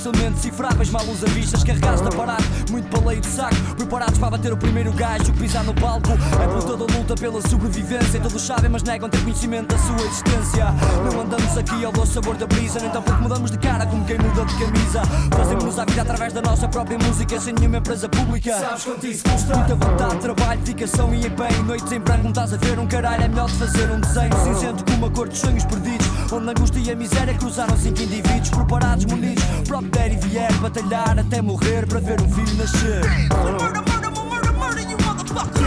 [0.00, 4.52] Facilmente cifráveis Mal os avistas, carregados de aparato Muito baleio de saco, preparados para bater
[4.52, 6.10] o primeiro gajo Pisar no palco,
[6.42, 10.06] é por toda a luta pela sobrevivência Todos sabem mas negam ter conhecimento da sua
[10.06, 10.66] existência.
[11.04, 14.18] Não andamos aqui ao doce sabor da brisa Nem tampouco mudamos de cara como quem
[14.18, 15.02] muda de camisa.
[15.36, 19.24] Fazemos-nos a vida através da nossa própria música Sem nenhuma empresa pública Sabes quanto isso
[19.24, 19.56] custa?
[19.56, 21.62] Muita vontade, trabalho, dedicação e empenho.
[21.64, 24.30] Noites em branco, não estás a ver um caralho É melhor de fazer um desenho.
[24.44, 28.00] Cinzento com uma cor dos sonhos perdidos Onde a angústia e a miséria cruzaram cinco
[28.00, 33.00] indivíduos Preparados, munidos, para der e vier Batalhar até morrer para ver um filho nascer.
[33.30, 35.60] Murder, murder, murder, murder, you motherfucker.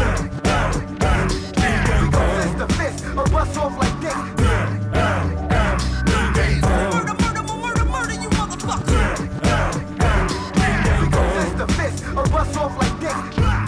[2.43, 3.92] Fist to fist, or bust off like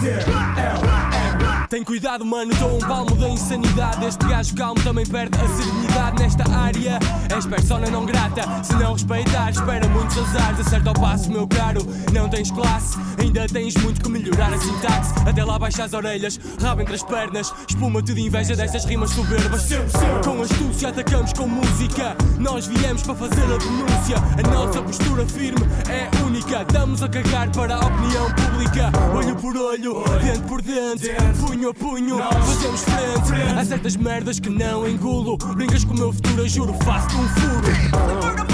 [0.06, 0.35] yeah.
[1.68, 4.04] Tem cuidado, mano, dou um palmo da insanidade.
[4.04, 6.98] Este gajo calmo também perde a serenidade nesta área.
[7.34, 10.60] És persona não grata, se não respeitar, espera muitos azares.
[10.60, 11.80] Acerta ao passo, meu caro,
[12.12, 12.96] não tens classe.
[13.18, 15.12] Ainda tens muito que melhorar a sintaxe.
[15.28, 17.52] Até lá baixa as orelhas, rabo entre as pernas.
[17.68, 19.62] Espuma-te de inveja destas rimas soberbas.
[19.62, 20.22] Sempre, sempre.
[20.24, 22.16] Com astúcia atacamos com música.
[22.38, 24.16] Nós viemos para fazer a denúncia.
[24.38, 26.64] A nossa postura firme é única.
[26.64, 28.92] Damos a cagar para a opinião pública.
[29.12, 31.08] Olho por olho, dente por dente,
[31.56, 32.18] punho a punho.
[32.18, 32.84] Fazemos
[33.26, 35.38] frente a certas merdas que não engulo.
[35.38, 38.45] Brincas com o meu futuro, juro, faço-te um furo.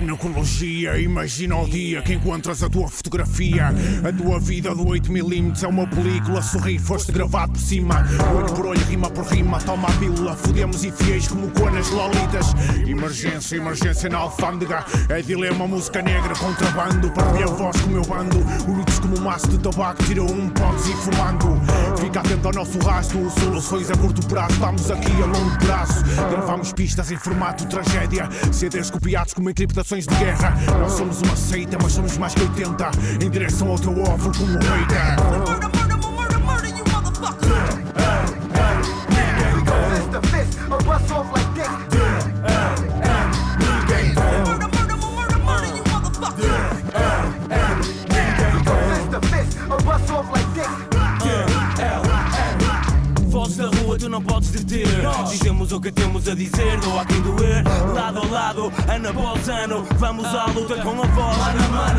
[0.00, 0.98] Nacologia.
[0.98, 3.68] Imagina o dia que encontras a tua fotografia.
[3.68, 6.42] A tua vida do 8mm é uma película.
[6.42, 8.04] Sorri, foste gravado por cima.
[8.36, 9.60] Olho por olho, rima por rima.
[9.60, 10.36] Toma a pílula.
[10.36, 12.46] Fodemos e fiéis como conas lolitas.
[12.86, 14.84] Emergência, emergência na alfândega.
[15.08, 17.10] É dilema, música negra, contrabando.
[17.12, 18.38] Partilha a voz com o meu bando.
[18.68, 20.02] Unidos como um maço de tabaco.
[20.04, 21.60] Tira um, podes ir fumando.
[22.00, 23.30] Fica atento ao nosso rastro.
[23.30, 24.54] Soluções a curto prazo.
[24.54, 26.04] Estamos aqui a longo prazo.
[26.30, 28.28] Gravamos pistas em formato tragédia.
[28.52, 29.50] CDs copiados como
[29.84, 30.56] encriptações de guerra.
[30.78, 32.90] Nós somos uma seita, mas somos mais que 80.
[33.22, 35.16] Em direção ao teu óvulo como um hater.
[35.20, 37.54] Murder, murder, murder, murder, you motherfucker.
[39.90, 41.68] Fist to fist, or bust off like this.
[44.38, 46.58] Murder, murder, murder, murder, you motherfucker.
[48.88, 50.68] Fist to fist, or bust off like this.
[53.28, 54.86] Vozes da rua, tu não podes deter.
[55.28, 57.64] Dizemos o que temos a dizer, dou a quem doer.
[57.92, 58.13] Lado
[58.44, 61.38] lado, ano após ano, vamos à luta com a voz.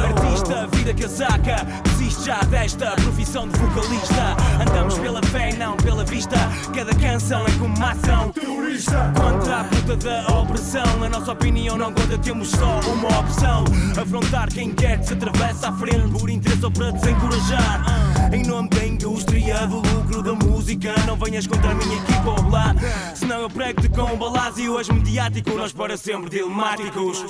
[0.03, 4.35] Artista, vida casaca, desiste já desta profissão de vocalista.
[4.61, 6.35] Andamos pela fé e não pela vista.
[6.75, 8.31] Cada canção é como uma ação.
[8.31, 9.11] Terrorista.
[9.16, 13.63] Contra a puta da opressão, a nossa opinião não conta, temos só uma opção.
[14.00, 18.25] Afrontar quem quer que se atravessa à frente por interesse ou para desencorajar.
[18.35, 22.50] Em nome da indústria, do lucro da música, não venhas contra a minha equipa ou
[22.50, 22.75] lá.
[23.16, 27.24] Senão eu prego-te com um balásio, és mediático, nós para sempre dilemáticos.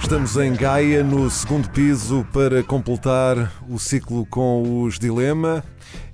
[0.00, 5.62] Estamos em Gaia, no segundo piso, para completar o ciclo com os Dilema.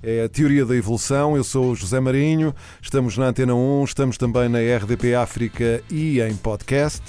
[0.07, 1.35] É a teoria da evolução.
[1.35, 6.21] Eu sou o José Marinho, estamos na Antena 1, estamos também na RDP África e
[6.21, 7.01] em podcast.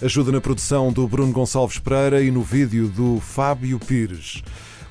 [0.00, 4.44] Ajuda na produção do Bruno Gonçalves Pereira e no vídeo do Fábio Pires.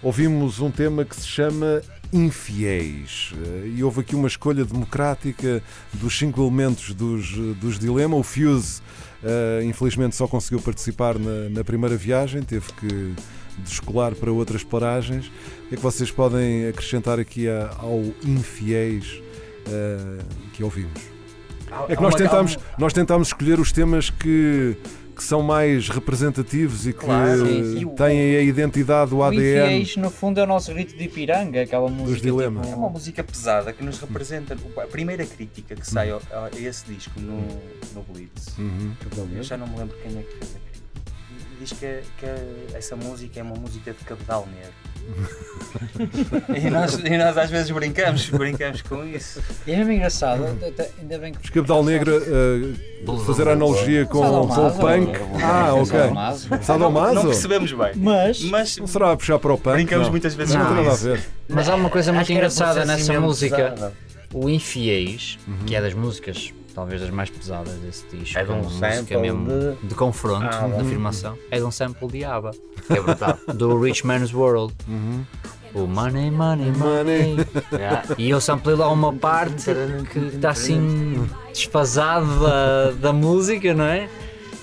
[0.03, 3.31] Ouvimos um tema que se chama Infiéis.
[3.45, 8.17] Eh, E houve aqui uma escolha democrática dos cinco elementos dos, dos Dilema.
[8.17, 8.81] O Fuse,
[9.23, 13.15] eh, infelizmente, só conseguiu participar na, na primeira viagem, teve que
[13.63, 15.27] descolar para outras paragens.
[15.27, 19.21] O que é que vocês podem acrescentar aqui a- ao Infiéis
[19.67, 20.19] eh,
[20.53, 21.01] que ouvimos?
[21.89, 24.77] É que nós tentámos, nós tentámos escolher os temas que,
[25.13, 27.87] que são mais representativos e que Claro, sim, sim.
[27.89, 29.41] têm a identidade, o O ADN.
[29.73, 32.21] Infiéis, no fundo, é o nosso grito de Ipiranga, aquela música.
[32.21, 32.61] Dilema.
[32.61, 34.55] tipo, É uma música pesada que nos representa.
[34.77, 36.19] A primeira crítica que sai a
[36.57, 37.45] esse disco no,
[37.93, 38.93] no Blitz, Uhum.
[39.35, 40.55] eu já não me lembro quem é que fez.
[41.59, 44.71] Diz que, é- que é- essa música é uma música de cabedal negro.
[46.55, 49.41] e, nós, e nós às vezes brincamos, brincamos com isso.
[49.65, 50.43] E é mesmo engraçado,
[50.99, 51.43] ainda bem que.
[51.43, 55.17] Os Cabedal Negra, eh, fazer a analogia com, com o punk.
[55.19, 55.85] ou- Ah, ok.
[55.85, 56.49] Sadomaso.
[56.49, 57.21] Não Sadomaso?
[57.27, 57.91] percebemos bem.
[57.95, 59.75] Mas, Mas Não será a puxar para o punk?
[59.75, 60.11] brincamos Não.
[60.11, 61.03] muitas vezes Não com isso.
[61.05, 61.21] ver.
[61.47, 63.71] Mas há uma coisa muito engraçada nessa música.
[63.71, 63.93] pesada.
[64.33, 68.53] O Infiéis, que é das músicas, talvez das mais pesadas desse disco, É de um
[68.53, 70.81] uma música sample mesmo de- de, confronto, Ah, de bom.
[70.81, 72.51] afirmação, é de um sample de ABBA,
[72.85, 74.75] que é brutal, do Rich Man's World.
[75.73, 77.35] O Money, Money, Money.
[77.73, 78.03] Yeah.
[78.17, 79.65] E eu samplei lá uma parte
[80.13, 84.07] que está assim desfasado da, da música, não é?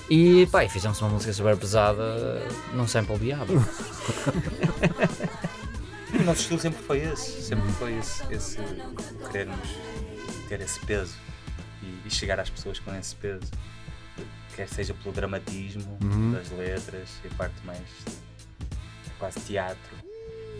[0.09, 2.41] E pá, e fizemos uma música super pesada
[2.73, 3.61] num sample de ABBA.
[6.17, 8.57] O nosso estilo sempre foi esse, sempre foi esse, esse
[9.31, 9.57] querermos
[10.47, 11.13] ter esse peso
[12.05, 13.45] e, chegar às pessoas com esse peso,
[14.55, 16.31] quer seja pelo dramatismo Uhum.
[16.31, 17.81] das letras e a parte mais
[19.19, 19.95] quase teatro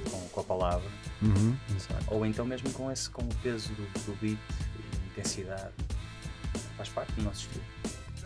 [0.10, 0.90] com, com a palavra,
[1.22, 1.56] Uhum.
[2.08, 4.38] ou então mesmo com esse com o peso do, do beat
[4.78, 5.72] e intensidade,
[6.78, 7.64] faz parte do nosso estilo.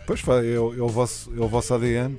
[0.06, 2.16] Pois fa- é, o- é o vosso, é o vosso ADN.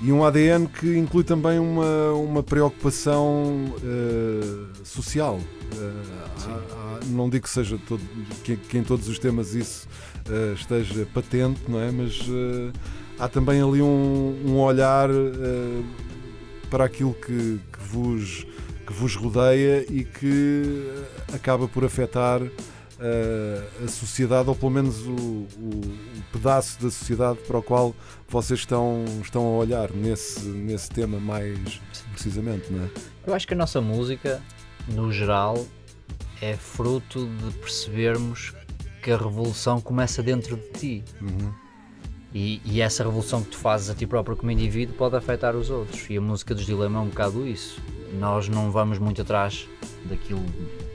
[0.00, 5.38] E um ADN que inclui também uma, uma preocupação eh, social.
[5.72, 6.02] Eh,
[6.48, 8.02] há- há- não digo que seja todo,
[8.42, 9.86] que, que em todos os temas isso
[10.30, 11.90] eh, esteja patente, não é?
[11.90, 12.72] Mas eh,
[13.18, 15.82] há também ali um, um olhar eh,
[16.70, 18.46] para aquilo que, que vos,
[18.86, 20.92] que vos rodeia e que
[21.32, 22.40] acaba por afetar
[23.84, 27.94] a sociedade, ou pelo menos o, o- o pedaço da sociedade para o qual
[28.28, 31.58] vocês estão, estão a olhar nesse, nesse tema mais
[32.12, 32.88] precisamente, não é?
[33.26, 34.40] Eu acho que a nossa música,
[34.88, 35.66] no geral,
[36.40, 38.54] é fruto de percebermos
[39.04, 41.04] que a revolução começa dentro de ti.
[41.20, 41.52] Uhum.
[42.32, 45.68] E, e essa revolução que tu fazes a ti próprio como indivíduo pode afetar os
[45.68, 46.08] outros.
[46.08, 47.80] E a música dos Dilema é um bocado isso.
[48.18, 49.68] Nós não vamos muito atrás
[50.06, 50.42] daquilo,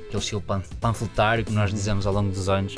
[0.07, 2.75] aquele estilo pan- panfletário que nós dizemos ao longo dos anos,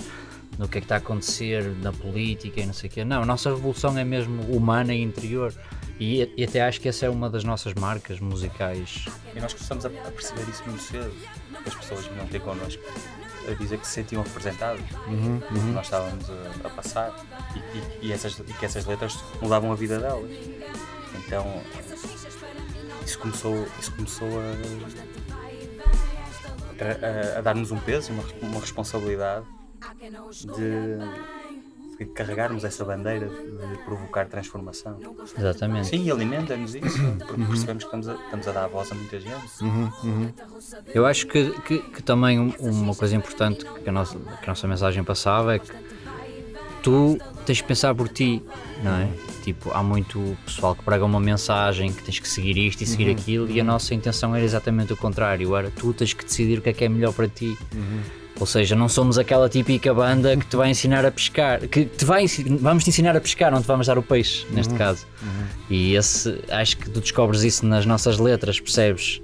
[0.60, 3.06] no que é que está a acontecer na política e não sei o quê.
[3.06, 5.54] Não, a nossa revolução é mesmo humana e interior.
[5.98, 9.06] E, e até acho que essa é uma das nossas marcas musicais
[9.36, 11.12] E nós começamos a, a perceber isso muito cedo,
[11.64, 12.82] que as pessoas vinham ter connosco
[13.50, 17.16] a dizer que se sentiam representados Uhum, que nós estávamos a, a passar
[17.56, 20.30] e, e- e essas, e que essas letras mudavam a vida delas.
[21.16, 21.62] Então
[23.06, 24.44] isso começou, isso começou a,
[27.36, 29.46] a- a dar-nos um peso e uma, uma responsabilidade
[30.42, 30.98] de, de
[32.16, 34.98] carregarmos essa bandeira de provocar transformação.
[35.38, 35.88] Exatamente.
[35.88, 36.98] Sim, alimenta-nos isso,
[37.28, 39.36] porque percebemos que estamos a, estamos a dar voz a muita gente.
[39.62, 40.34] Uhum, uhum.
[40.94, 44.48] Eu acho que, que, que também um- uma coisa importante que a, nossa, que a
[44.48, 45.72] nossa mensagem passava é que
[46.82, 48.42] tu tens que pensar por ti,
[48.84, 49.08] não é?
[49.44, 53.10] Tipo, há muito pessoal que prega uma mensagem que tens que seguir isto e seguir
[53.10, 56.62] aquilo e a nossa intenção era exatamente o contrário, era tu tens que decidir o
[56.62, 57.58] que é que é melhor para ti.
[58.42, 62.04] Ou seja, não somos aquela típica banda que te vai ensinar a pescar, que te
[62.04, 62.26] vai,
[62.60, 65.06] vamos te ensinar a pescar, não te vamos dar o peixe, neste caso.
[65.70, 69.22] E esse, acho que tu descobres isso nas nossas letras, percebes?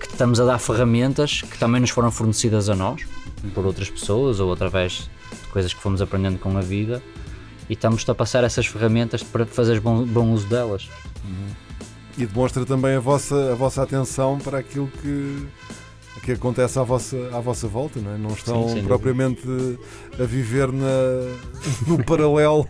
[0.00, 3.02] que estamos a dar ferramentas que também nos foram fornecidas a nós,
[3.54, 7.02] por outras pessoas ou através de coisas que fomos aprendendo com a vida
[7.68, 10.88] e estamos-te a passar essas ferramentas para fazeres bom, bom uso delas.
[12.18, 15.46] E demonstra também a vossa, a vossa atenção para aquilo que,
[16.34, 18.18] que acontece à vossa, à vossa volta, não é?
[18.18, 19.42] Não estão Sim, propriamente
[20.18, 20.86] a viver na,
[21.86, 22.68] no paralelo.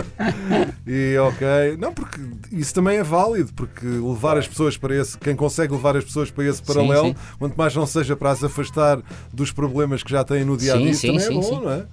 [0.86, 1.76] e ok.
[1.78, 2.20] Não, porque
[2.52, 6.30] isso também é válido, porque levar as pessoas para esse, quem consegue levar as pessoas
[6.30, 7.14] para esse paralelo, sim.
[7.38, 9.00] quanto mais não seja para as afastar
[9.32, 11.54] dos problemas que já têm no dia a dia, Sim, também sim, é bom, sim,
[11.54, 11.60] sim.
[11.60, 11.86] não é?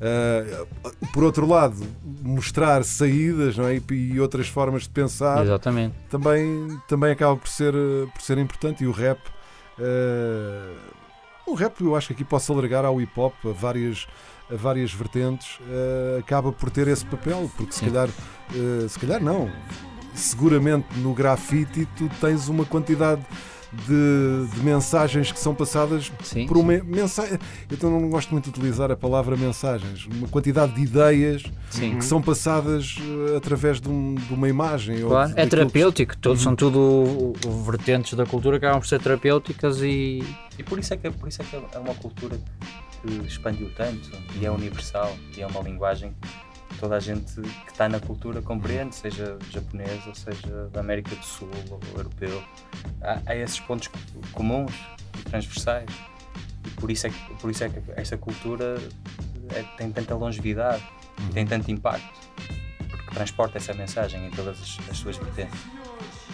[0.00, 0.64] Ah,
[1.12, 1.76] por outro lado,
[2.22, 3.76] mostrar saídas não é?
[3.76, 5.94] e, e outras formas de pensar Exatamente.
[6.10, 7.72] também, também acaba por ser,
[8.12, 8.84] por ser importante.
[8.84, 9.18] E o rap,
[11.46, 14.06] o rap eu acho que aqui posso alargar ao hip hop a várias,
[14.50, 17.86] a várias vertentes, eh, acaba por ter esse papel, porque se Sim.
[17.86, 18.08] calhar,
[18.54, 19.50] eh, se calhar não.
[20.14, 23.22] Seguramente no grafite tu tens uma quantidade
[23.72, 27.34] de, de mensagens que são passadas Sim, por uma mensagem.
[27.34, 31.96] Eu então não gosto muito de utilizar a palavra mensagens, uma quantidade de ideias Sim.
[31.98, 32.96] que são passadas
[33.32, 35.02] eh, através de, um- de uma imagem.
[35.02, 38.58] ou Claro, de- é daquilo que- terapêutico, todos, são tudo o- o- vertentes da cultura
[38.58, 40.22] que acabam por ser terapêuticas e
[40.58, 42.38] E por isso é que, por isso é, que é uma cultura
[43.02, 46.14] que expandiu tanto e é universal e é uma linguagem
[46.80, 51.24] toda a gente que está na cultura compreende, seja japonês ou seja da América do
[51.24, 52.42] Sul ou europeu.
[53.02, 53.98] Há, há esses pontos co-
[54.32, 54.72] comuns
[55.18, 55.88] e transversais.
[56.66, 58.76] E por isso é que, por isso é que esta cultura
[59.54, 60.82] é- tem tanta longevidade
[61.28, 62.08] e tem tanto impacto,
[62.90, 65.60] porque transporta essa mensagem em todas as, as suas vertentes.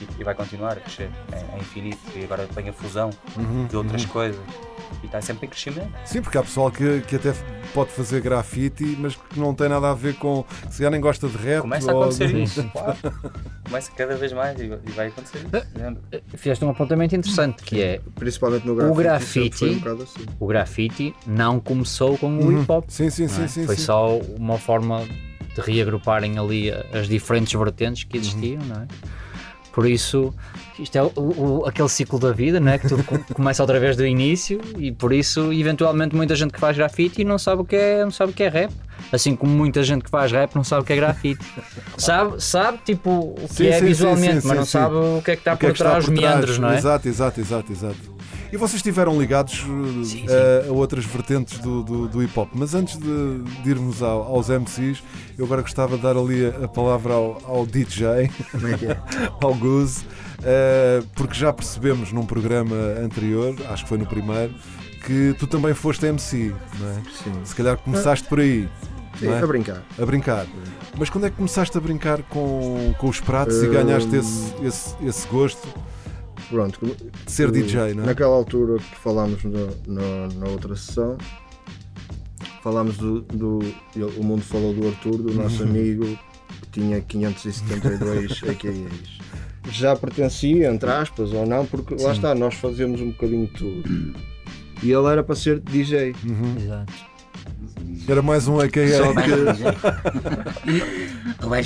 [0.01, 2.01] E, e vai continuar a crescer, é, é infinito.
[2.17, 4.09] E agora tem a fusão Uhum, de outras uhum.
[4.09, 4.43] coisas.
[5.03, 5.91] E está sempre em crescimento.
[6.05, 7.35] Sim, porque há pessoal que, que até
[7.75, 10.45] pode fazer grafite, mas que não tem nada a ver com.
[10.71, 11.63] Se já nem gosta de rap.
[11.63, 12.97] Começa a acontecer isso, claro.
[13.65, 16.27] Começa cada vez mais e, e vai acontecer isso.
[16.37, 19.75] Fizeste um apontamento interessante que é Principalmente no o grafite, um grafite.
[19.81, 20.27] bocado assim.
[20.39, 22.63] O grafite não começou com o Uhum.
[22.63, 22.85] hip hop.
[22.89, 23.49] Sim, sim, não sim, é?
[23.49, 23.83] sim, Foi sim.
[23.83, 25.05] só uma forma
[25.55, 28.69] de reagruparem ali as diferentes vertentes que existiam, Uhum.
[28.69, 28.87] não é?
[29.73, 30.35] Por isso,
[30.79, 32.79] isto é o, o- aquele ciclo da vida, não é?
[32.79, 36.61] Que tudo com- começa outra vez do início e por isso, eventualmente, muita gente que
[36.61, 38.73] faz grafite não sabe o que é, não sabe o que é rap.
[39.11, 41.45] Assim como muita gente que faz rap não sabe o que é grafite.
[41.97, 45.31] Sabe, sabe tipo o que Sim, é sim, visualmente, sim, mas não sabe o que
[45.31, 46.09] é que está que é por que está por trás.
[46.09, 46.77] meandros, não é?
[46.77, 48.13] Exato, exato, exato, exato.
[48.53, 52.75] E vocês estiveram ligados uh, a, a outras vertentes do, do, do hip hop, mas
[52.75, 55.03] antes de, de irmos ao- aos MCs,
[55.39, 58.29] eu agora gostava de dar ali a, a palavra ao, ao DJ, é é?
[59.43, 60.05] ao Goose,
[60.41, 64.55] uh, porque já percebemos num programa anterior, acho que foi no primeiro,
[65.07, 66.95] que tu também foste MC, não é?
[67.25, 67.33] Sim.
[67.45, 68.69] Se calhar começaste por aí.
[69.19, 69.39] Sim, é?
[69.39, 69.83] a brincar.
[69.99, 70.47] A brincar.
[70.99, 74.21] Mas quando é que começaste a brincar com, com os pratos e ganhaste Hum.
[74.21, 75.67] esse, esse, esse gosto?
[76.53, 76.79] Pronto.
[77.25, 78.07] De ser DJ, não é?
[78.09, 81.17] Naquela altura que falámos no- no- na outra sessão,
[82.63, 83.59] falámos do, do-
[84.19, 86.05] O mundo falou do Arthur, do nosso amigo,
[86.61, 89.19] que tinha 572 AKAs.
[89.71, 92.17] Já pertencia, entre aspas, ou não, porque lá Sim.
[92.17, 94.15] está, nós fazemos um bocadinho de tudo.
[94.83, 96.15] E ele era para ser DJ.
[96.25, 96.57] Uhum.
[96.63, 96.93] Exato.
[98.09, 98.89] Era mais um AKA.
[98.89, 99.13] Só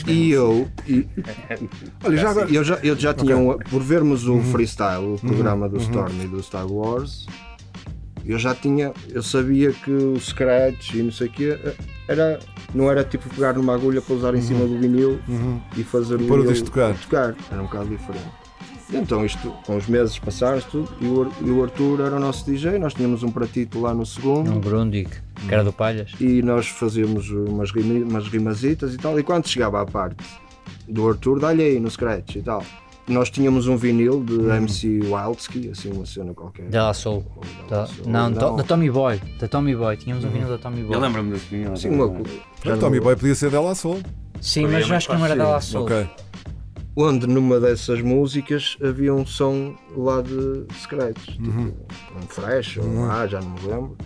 [0.04, 0.12] que.
[0.12, 0.68] e eu.
[0.86, 1.06] E,
[2.04, 2.50] Olha, já agora.
[2.50, 3.36] eu já, eu já tinha.
[3.36, 5.82] um- por vermos o freestyle, o programa do uhum.
[5.82, 7.26] Storm e do Star Wars,
[8.24, 8.92] eu já tinha.
[9.10, 11.58] Eu sabia que o scratch e não sei o quê
[12.08, 12.38] era.
[12.74, 15.60] Não era tipo pegar numa agulha para usar em cima do vinil Uhum.
[15.76, 16.94] e fazer Pôr o vinil tocar.
[16.98, 17.34] tocar.
[17.50, 18.24] Era um bocado diferente.
[18.90, 22.14] E então isto, com os meses passaram tudo, e o, Ar- e o Arthur era
[22.16, 24.50] o nosso DJ, nós tínhamos um pratito lá no segundo.
[24.52, 25.10] Um Grundig,
[25.48, 26.12] que era do Palhas.
[26.20, 29.18] E nós fazíamos umas, rima, umas rimazitas e tal.
[29.18, 30.24] E quando chegava à parte
[30.88, 32.62] do Arthur, dá-lhe aí no scratch e tal.
[33.08, 34.54] Nós tínhamos um vinil de Hum.
[34.54, 36.68] MC Wildski, assim, uma cena qualquer.
[36.68, 37.24] Da La Soul.
[37.68, 38.56] Da- não, da- não.
[38.56, 39.20] da Tommy Boy.
[39.40, 39.96] Da Tommy Boy.
[39.96, 40.94] Tínhamos um vinil da Tommy Boy.
[40.96, 41.76] Eu lembro-me desse vinil.
[41.76, 44.00] Sim, uma, O Tommy Boy podia ser dela Soul.
[44.40, 45.84] Sim, mas acho que não era da La Soul.
[45.84, 46.08] Ok.
[46.96, 53.10] Onde numa dessas músicas havia um som lá de scratch, tipo, um fresh ou um
[53.10, 53.96] A, já não me lembro.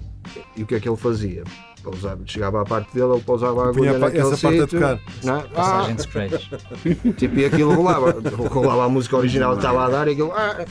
[0.56, 1.44] E o que é que ele fazia?
[1.82, 5.00] Pousava, chegava à parte dele, ele pousava a agulha naquele essa parte a sítio, tocar.
[5.24, 5.42] não é?
[5.44, 6.48] Passagem de scratch.
[7.16, 8.14] Tipo, e aquilo rolava.
[8.50, 10.32] Rolava a música original que estava a dar e aquilo.
[10.32, 10.64] Ah,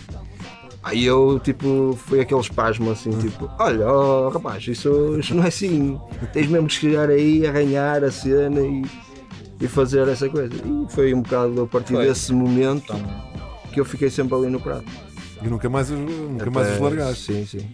[0.81, 5.47] Aí eu, tipo, foi aquele espasmo assim, tipo, olha, oh, rapaz, isso, isso não é
[5.49, 5.99] assim.
[6.31, 8.83] Tens mesmo que chegar aí, arranhar a cena e,
[9.60, 10.54] e fazer essa coisa.
[10.56, 12.06] E foi um bocado a partir Foi.
[12.08, 12.94] desse momento
[13.74, 14.86] que eu fiquei sempre ali no prato.
[15.42, 17.24] E nunca mais, os- nunca mais os Até- largaste.
[17.34, 17.70] Sim, sim.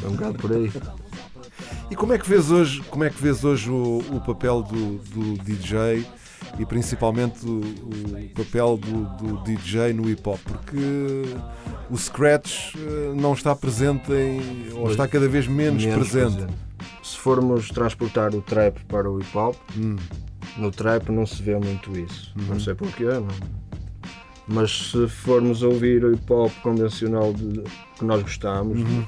[0.00, 0.70] Foi um bocado por aí.
[1.90, 4.96] E como é que vês hoje, como é que vês hoje o, o papel do,
[5.10, 6.06] do DJ
[6.58, 10.38] e principalmente o, o papel do, do DJ no hip hop?
[10.42, 11.34] Porque
[11.90, 16.34] o scratch eh, não está presente em, ou está cada vez menos, Menos presente.
[16.36, 16.54] presente.
[17.02, 19.96] Se formos transportar o trap para o hip hop, Hum.
[20.56, 22.32] No trap não se vê muito isso.
[22.36, 22.44] Uhum.
[22.50, 23.28] Não sei porquê, não.
[24.46, 27.62] Mas se formos ouvir o hip hop convencional de-
[27.98, 29.04] que nós gostamos, Uhum.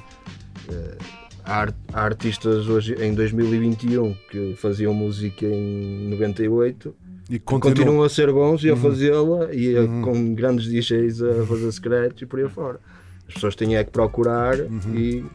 [0.71, 0.97] eh,
[1.43, 6.95] há, há artistas hoje em 2021 que faziam música em 98
[7.29, 7.75] E continuam.
[7.75, 8.79] continuam a ser bons e a Uhum.
[8.81, 10.01] fazê-la e a- Uhum.
[10.01, 12.79] com grandes DJs a fazer scratch e por aí fora.
[13.27, 14.55] As pessoas têm é que procurar
[14.93, 15.25] e,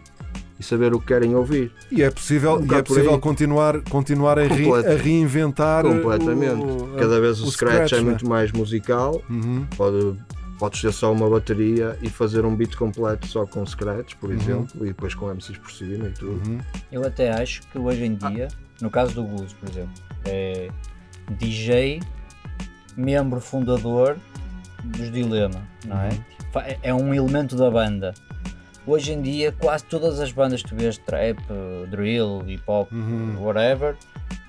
[0.60, 1.72] e saber o que querem ouvir.
[1.90, 6.62] E é possível, Um e é possível continuar, continuar a, re- a reinventar Completamente.
[6.62, 8.02] o- Cada vez o, o scratch, é né?
[8.02, 9.22] muito mais musical.
[9.30, 9.66] Uhum.
[9.76, 10.14] Pode,
[10.58, 14.36] podes ter só uma bateria e fazer um beat completo só com scratch, por Uhum.
[14.36, 16.42] exemplo, e depois com MCs por cima e tudo.
[16.50, 16.58] Uhum.
[16.92, 18.48] Eu até acho que hoje em dia,
[18.82, 19.94] no caso do Blues, por exemplo,
[20.26, 20.68] é
[21.38, 22.00] DJ,
[22.96, 24.18] membro fundador
[24.84, 26.10] dos Dilema, não é?
[26.52, 28.12] Fa- é- É um elemento da banda.
[28.86, 31.38] Hoje em dia, quase todas as bandas que tu vês, trap,
[31.90, 33.36] drill, hip hop, Uhum.
[33.40, 33.96] whatever,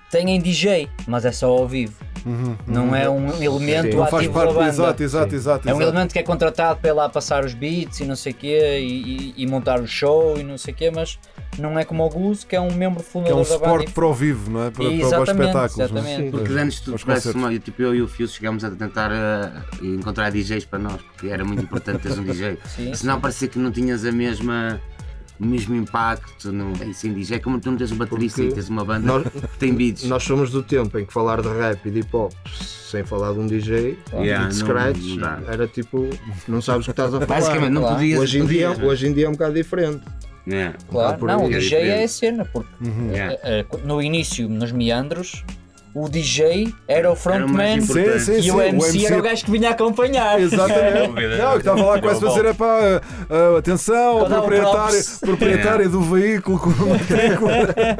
[0.09, 1.93] têm DJ, mas é só ao vivo.
[2.25, 2.55] Uhum.
[2.67, 3.97] Não é um elemento Sim.
[3.97, 4.69] Não faz ativo parte, da banda.
[4.69, 5.35] exato, exato, Sim.
[5.35, 5.69] exato.
[5.69, 8.31] É um elemento que é contratado para ir lá passar os beats e não sei
[8.31, 11.17] o quê e, e- e montar o show e não sei o quê, mas
[11.57, 13.65] não é como o blues, que é um membro Que é fundador um da banda.
[13.65, 14.71] suporte para o vivo, não é?
[14.71, 15.91] Para, para, para os Exatamente, espetáculos.
[15.91, 16.01] não é?
[16.01, 16.31] exatamente.
[16.31, 17.35] Porque antes tu concertos.
[17.35, 19.51] uma, tipo eu e o Fio chegámos a tentar eh,
[19.81, 22.57] encontrar DJs para nós, porque era muito importante teres um DJ.
[22.65, 24.79] Sim, Senão parecia que não tinhas a mesma
[25.41, 28.55] o mesmo impacto no, em sem DJ, como tu não tens um baterista Porque e
[28.55, 30.03] tens uma banda nós- que tem beats.
[30.03, 33.33] Nós somos do tempo em que falar de rap e de hip hop sem falar
[33.33, 35.39] de um DJ Yeah, e de não- scratch não dá.
[35.47, 36.09] era tipo,
[36.47, 37.25] não sabes o que estás a falar.
[37.39, 38.19] Basicamente, não podias.
[38.19, 40.01] hoje, em dia, podias, hoje em dia é um bocado diferente.
[40.45, 40.73] né?
[40.89, 42.69] Claro, não, o é DJ é a cena, porque
[43.11, 43.33] Yeah.
[43.43, 45.43] eh, eh, no início, nos meandros,
[45.93, 48.51] o DJ era o Era o frontman mais Sim, sim, e sim.
[48.51, 50.39] o MC era o gajo que vinha acompanhar.
[50.39, 51.37] Exatamente.
[51.37, 56.01] Não, que estava lá quase a fazer é pá, ah, atenção, o proprietário, proprietário do
[56.01, 57.51] veículo com a matrícula.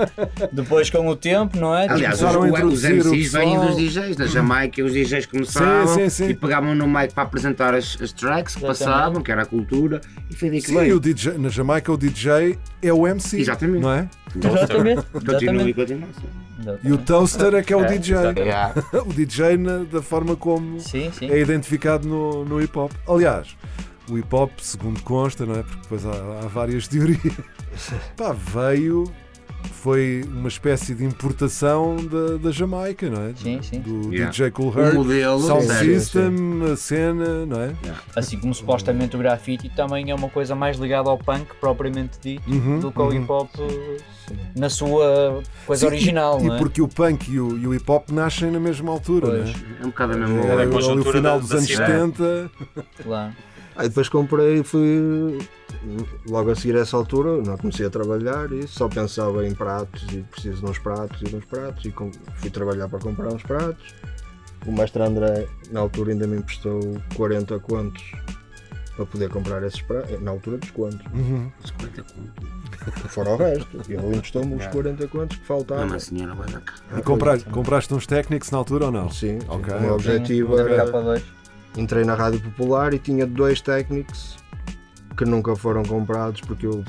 [0.51, 1.89] Depois, com o tempo, não é?
[1.89, 5.25] Aliás, os, começaram a os introduzir o MCs vêm dos DJs, na Jamaica os DJs
[5.25, 6.29] começavam Sim, sim, sim.
[6.29, 10.01] e pegavam no mic para apresentar as, as tracks que passavam, que era a cultura,
[10.29, 13.39] e foi daí que Sim, o DJ, na Jamaica o DJ é o MC.
[13.39, 13.81] Exatamente.
[13.81, 14.10] Não é?
[14.36, 15.01] Exatamente.
[15.12, 16.07] Continua e continua.
[16.84, 18.15] E o toaster é que é o É, DJ.
[19.06, 21.30] O DJ na- da forma como Sim, sim.
[21.30, 22.91] é identificado no, no hip hop.
[23.08, 23.56] Aliás,
[24.10, 25.63] o hip hop, segundo consta, não é?
[25.63, 26.12] Porque depois há,
[26.44, 27.20] há várias teorias.
[28.18, 29.06] Pá, veio,
[29.70, 33.34] foi uma espécie de importação da, da Jamaica, não é?
[33.36, 33.80] Sim, sim.
[33.80, 34.30] Do Yeah.
[34.32, 36.36] DJ Cool O Herc, modelo, Sound sério, System,
[36.72, 37.74] a cena, não é?
[38.15, 42.50] Assim como supostamente o grafite também é uma coisa mais ligada ao punk propriamente dito
[42.50, 43.15] Uhum, do que ao uhum.
[43.22, 43.50] hip hop
[44.56, 46.60] na sua coisa Sim, original, e, não e é?
[46.60, 49.44] porque o punk e o, e o hip hop nascem na mesma altura, Pois.
[49.44, 49.82] não é?
[49.82, 50.62] É um bocado a mesma É, hora.
[50.63, 51.91] ali conjuntura o final da- dos da anos cidade.
[51.91, 52.51] 70.
[53.03, 53.34] Claro.
[53.75, 55.39] Aí depois comprei e fui
[56.27, 60.03] logo a seguir a essa altura, não comecei a trabalhar e só pensava em pratos
[60.11, 61.93] e preciso de uns pratos e de uns pratos e
[62.35, 63.93] fui trabalhar para comprar uns pratos.
[64.65, 66.79] O mestre André na altura ainda me emprestou
[67.15, 68.03] 40 contos
[68.95, 71.50] para poder comprar esses pratos, na altura dos contos, Uhum.
[73.09, 73.81] fora o resto.
[73.89, 75.88] E ele emprestou-me os 40 contos que Não, faltavam.
[75.88, 76.73] mas a senhora vai dar cá.
[76.97, 79.09] E compraste, compraste uns técnicos na altura ou não?
[79.09, 79.47] Sim, sim.
[79.47, 81.23] Ok, o meu objetivo era K2.
[81.77, 84.38] entrei na Rádio Popular e tinha dois técnicos
[85.15, 86.84] que nunca foram comprados porque eu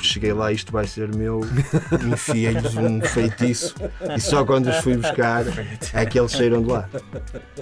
[0.00, 1.40] cheguei lá isto vai ser meu
[2.12, 3.74] enfiei-lhes um feitiço
[4.16, 5.44] e só quando os fui buscar
[5.92, 6.88] é que eles saíram de lá.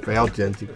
[0.02, 0.72] Foi autêntico.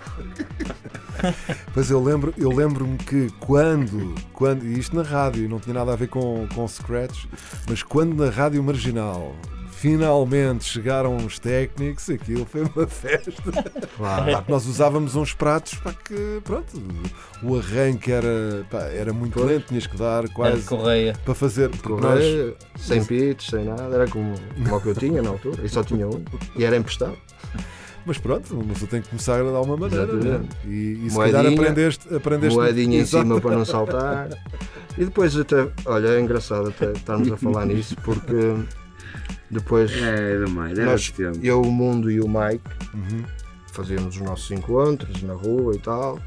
[1.75, 5.93] Pois eu lembro, eu lembro-me que quando, quando, e isto na rádio, não tinha nada
[5.93, 7.27] a ver com, com Scratch,
[7.69, 9.35] mas quando na rádio marginal
[9.79, 13.31] finalmente chegaram os técnicos, aquilo foi uma festa.
[13.97, 14.33] Claro.
[14.33, 16.83] Pá, nós usávamos uns pratos para que, pronto,
[17.43, 19.47] o arranque era, pá, era muito Pois.
[19.47, 21.15] lento, tinhas que dar quase correia.
[21.25, 21.69] para fazer.
[21.71, 25.31] porque nós- Correia, sem pitch, sem nada, era como, como o que eu tinha na
[25.31, 26.25] altura, e só tinha um,
[26.57, 27.17] e era emprestado.
[28.05, 30.05] mas pronto, uma pessoa tem que começar a dar uma maneira.
[30.05, 30.27] Exatamente.
[30.29, 30.49] né?
[30.67, 33.25] E, e se calhar Moedinha, aprendeste, aprendeste Moedinha em Exato.
[33.27, 34.29] cima para não saltar.
[34.97, 38.55] E depois até, olha, é engraçado até estarmos a falar nisso, porque
[39.51, 40.47] depois É era
[40.85, 41.39] Nós- esse tempo.
[41.43, 42.65] eu, o Mundo e o Mike
[42.95, 43.25] Uhum.
[43.73, 46.19] fazíamos os nossos encontros na rua e tal.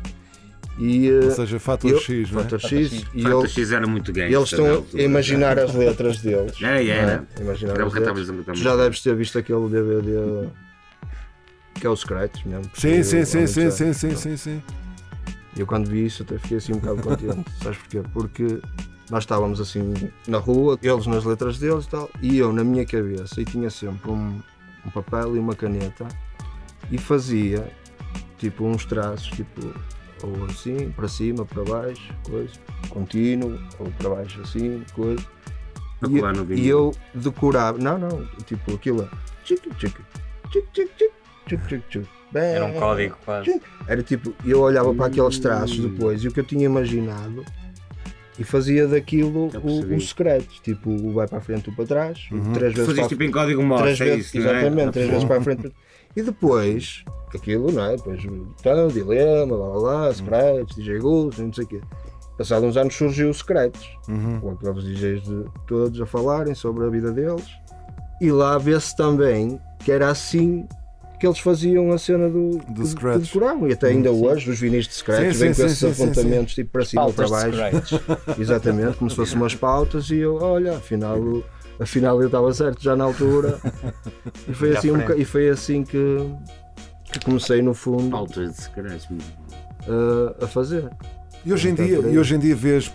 [0.80, 2.44] E, eh, Ou seja, fator eu- X, não é?
[2.44, 3.06] Fator Fator X, X.
[3.14, 4.30] e Fato eles, X era muito gay.
[4.30, 6.54] e eles estão a imaginar as letras deles.
[6.62, 7.28] Era, era.
[7.38, 7.42] é?
[7.42, 8.28] Imaginar Era as letras.
[8.58, 10.50] Tu já deves ter visto aquele DVD
[11.76, 12.72] que é o Scratch mesmo.
[12.74, 14.64] Sim, sim, sim, sim, sim, sim, sim, sim.
[15.58, 17.46] Eu quando vi isso até fiquei assim um bocado contente.
[17.62, 18.02] Sabes porquê?
[18.14, 18.62] Porque
[19.12, 19.94] nós estávamos assim
[20.26, 23.70] na rua, eles nas letras deles e tal, e eu na minha cabeça e tinha
[23.70, 24.42] sempre um,
[24.86, 26.08] um papel e uma caneta
[26.90, 27.70] e fazia
[28.38, 29.62] tipo uns traços, tipo
[30.24, 32.54] ou assim, para cima, para baixo, coisa,
[32.90, 35.24] contínuo, ou para baixo assim, coisa.
[36.08, 39.10] E, no e eu decorava, não, não, tipo aquilo,
[39.44, 40.02] tchic, tchic,
[40.50, 41.12] tchic, tchic, tchic,
[41.48, 42.80] tchic, tchic, tchic, Era um bem.
[42.80, 43.62] código quase.
[43.88, 47.44] Era tipo, eu olhava para aqueles traços depois e o que eu tinha imaginado
[48.42, 52.28] e fazia daquilo o, os secretos, tipo o vai para a frente ou para trás,
[52.32, 52.54] o Uhum.
[52.54, 54.60] três vezes Fazias tipo em código Morse, três é vezes, isso, não é?
[54.62, 55.72] exatamente, três vezes para a frente.
[56.16, 57.96] E depois, aquilo, não é?
[57.96, 59.78] Depois, então, dilema, lá lá
[60.08, 61.82] lá, secretos, DJ Gus, não sei o quê.
[62.38, 64.40] Passados uns anos surgiu o secretos, Uhum.
[64.40, 67.46] com aqueles DJs de todos a falarem sobre a vida deles.
[68.20, 70.68] E lá vê-se também que era assim
[71.22, 73.68] que eles faziam a cena do, Do que decoravam.
[73.70, 75.94] E até ainda hoje, os vinis de scratch Sim, vêm sim, com sim, esses sim,
[75.94, 78.02] sim, apontamentos tipo para cima ou para baixo.
[78.40, 81.20] Exatamente, como se fossem umas pautas e eu, olha, afinal,
[81.80, 83.60] afinal eu estava certo já na altura.
[84.50, 86.18] E foi Já assim, um e foi assim que,
[87.14, 89.06] que comecei no fundo Pautas de scratch.
[90.42, 90.90] a, a fazer.
[91.46, 92.92] E hoje em dia, e hoje em dia vês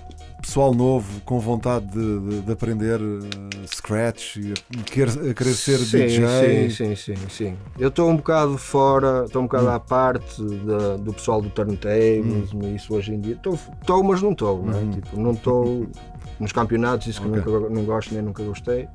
[0.46, 5.52] pessoal novo com vontade de, de- de aprender eh, Scratch e a querer, a querer
[5.54, 6.70] ser sim, DJ.
[6.70, 7.56] Sim, sim, sim, sim.
[7.78, 12.50] Eu estou um bocado fora, estou um bocado à parte da- do pessoal do turntables,
[12.74, 13.34] isso hoje em dia.
[13.34, 14.80] Estou, mas não estou, não é?
[14.82, 14.90] Hum.
[14.92, 15.86] Tipo, não estou.
[16.38, 17.42] nos campeonatos, isso que Ok.
[17.52, 18.86] nunca, não gosto nem nunca gostei.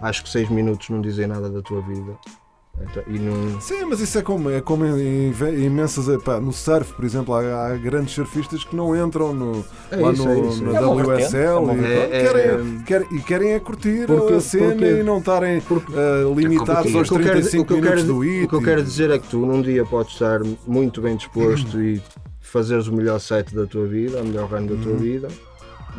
[0.00, 2.16] Acho que 6 minutos não dizem nada da tua vida.
[2.80, 3.60] Então, E não.
[3.60, 6.06] Sim, mas isso é como, é como em, em imensas.
[6.22, 10.12] pá, no surf, por exemplo, há, há grandes surfistas que não entram no, É lá
[10.12, 10.76] isso, no, é isso, na é.
[10.76, 14.70] É WSL é e, É, querem, é, querem- e querem é curtir Porque- a cena
[14.70, 17.76] porque- e não estarem ah, limitados O aos que eu quero- 35 o que eu
[17.76, 18.44] minutos quero- do hit.
[18.44, 21.80] O que eu quero dizer é que tu num dia podes estar muito bem disposto
[21.80, 22.02] e
[22.40, 25.28] fazeres o melhor set da tua vida, a melhor run da tua vida,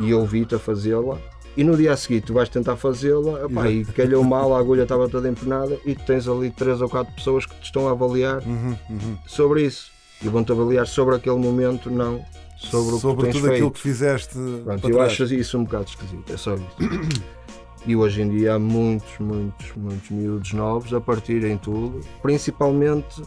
[0.01, 1.17] e eu vi-te a fazê-la.
[1.55, 5.07] E no dia a seguir tu vais tentar fazê-la e calhou mal, a agulha estava
[5.07, 8.41] toda empenada e tu tens ali três ou quatro pessoas que te estão a avaliar
[8.41, 9.17] Uhum, uhum.
[9.27, 9.91] sobre isso.
[10.21, 12.23] E vão-te avaliar sobre aquele momento, não
[12.57, 13.71] sobre o Sobre tudo aquilo feito.
[13.71, 14.33] que fizeste.
[14.63, 15.11] Pronto, eu trás.
[15.11, 16.63] acho isso um bocado esquisito, é só isso.
[17.85, 23.21] E hoje em dia há muitos, muitos, muitos miúdos novos a partirem tudo, principalmente,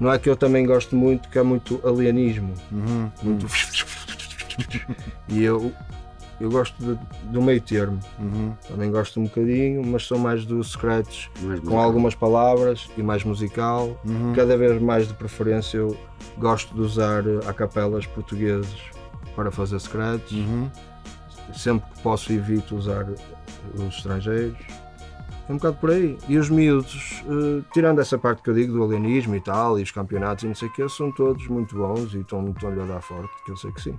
[0.00, 3.46] não é que eu também gosto muito, que é muito alienismo, Uhum, muito.
[5.28, 5.70] E eu,
[6.42, 8.52] eu gosto de- do meio termo, uhum.
[8.68, 11.78] também gosto um bocadinho, mas sou mais do scratch, Mais com musical.
[11.80, 13.96] algumas palavras e mais musical.
[14.04, 14.32] Uhum.
[14.34, 15.96] Cada vez mais de preferência eu
[16.38, 18.74] gosto de usar eh, acapelas portugueses
[19.36, 20.68] para fazer scratch Uhum.
[21.54, 23.06] sempre que posso evito usar
[23.74, 24.58] os estrangeiros.
[25.48, 26.16] É um bocado por aí.
[26.28, 29.82] E os miúdos, eh, tirando essa parte que eu digo do alienismo e tal, e
[29.82, 32.70] os campeonatos e não sei o que, são todos muito bons e estão muito a
[32.70, 33.94] dar forte, que eu sei que sim.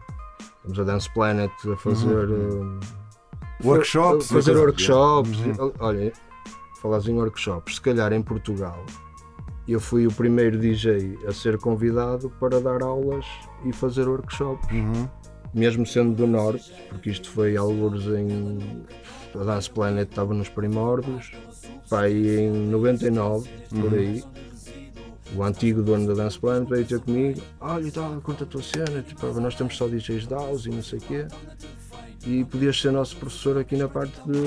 [0.64, 2.80] Temos a Dance Planet a fazer eh,
[3.64, 5.38] Workshops, a fazer workshops.
[5.40, 5.72] Uhum.
[5.80, 6.12] Olha,
[6.82, 8.84] falares em workshops, se calhar em Portugal,
[9.68, 13.26] eu fui o primeiro DJ a ser convidado para dar aulas
[13.66, 15.08] e fazer workshops Uhum.
[15.54, 18.86] mesmo sendo do norte, porque isto foi alguns em.
[19.36, 21.32] A Dance Planet estava nos primórdios,
[21.90, 23.98] pá, em 99, por Uhum.
[24.00, 24.24] aí,
[25.36, 28.62] o antigo dono da Dance Planet veio ter comigo: Olha, e tal, curta a tua
[28.62, 31.28] cena, tipo, nós temos só DJs de house e não sei o quê,
[32.26, 34.42] e podias ser nosso professor aqui na parte de,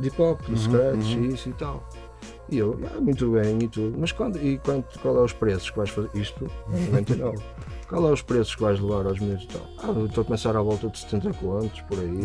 [0.00, 1.24] de hip hop, de Uhum, scratch uhum.
[1.24, 1.88] e isso e tal.
[2.50, 5.68] E eu, ah, muito bem e tudo, mas quando, e quanto, qual é os preços
[5.70, 6.08] que vais fazer?
[6.14, 7.38] Isto, em 99.
[7.88, 9.62] Qual é os preços que vais levar aos miúdos e tal?
[9.78, 12.20] Ah, eu estou a começar à volta de 70 contos, por aí.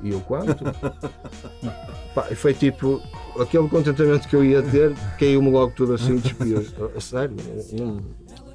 [0.00, 0.62] E eu quanto?
[2.14, 3.02] Pá, foi tipo,
[3.40, 6.64] aquele contentamento que eu ia ter, caiu-me logo tudo assim, despiu.
[6.96, 7.34] A sério,
[7.72, 8.00] não,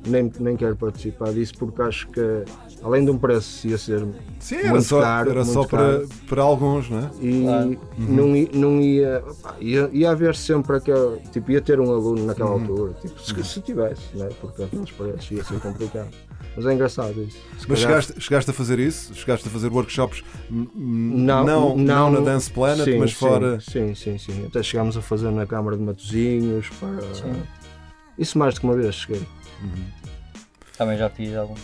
[0.08, 2.22] nem, nem quero participar disso porque acho que
[2.84, 4.04] além de um preço ia ser
[4.40, 7.10] Sim, muito era só, caro, era muito só para, caro para alguns, não é?
[7.22, 7.78] e Claro.
[8.00, 9.24] não, i- não ia,
[9.60, 12.62] ia ia haver sempre aquele tipo ia ter um aluno naquela Uhum.
[12.62, 14.30] altura tipo, se, se tivesse né?
[14.42, 16.10] porque aqueles preços ia ser complicado
[16.56, 19.14] mas é engraçado isso Se Mas calhar- chegaste, chegaste a fazer isso?
[19.16, 23.60] Chegaste a fazer workshops não, não, não, na Dance Planet, sim, mas sim, fora.
[23.62, 27.02] sim, sim, sim, até chegámos a fazer na Câmara de Matozinhos para...
[27.14, 27.44] Sim.
[28.18, 29.22] isso mais do que uma vez cheguei
[30.78, 31.56] Também já fiz algum.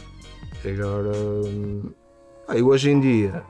[0.66, 1.92] Agora, hum,
[2.48, 3.44] aí hoje em dia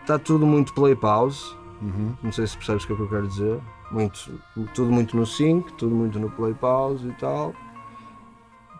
[0.00, 1.40] está tudo muito play pause.
[1.80, 2.14] Uhum.
[2.22, 3.60] Não sei se percebes o que é que eu quero dizer.
[3.90, 4.40] Muito,
[4.74, 7.52] tudo muito no sync, tudo muito no play pause e tal.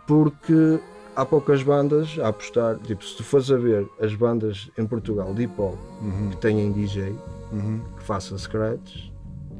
[0.07, 0.79] Porque
[1.15, 2.77] há poucas bandas a apostar.
[2.79, 6.29] Tipo, se tu fores a ver as bandas em Portugal de hip hop Uhum.
[6.31, 7.15] que têm DJ,
[7.51, 7.79] Uhum.
[7.97, 9.09] que faça scratch,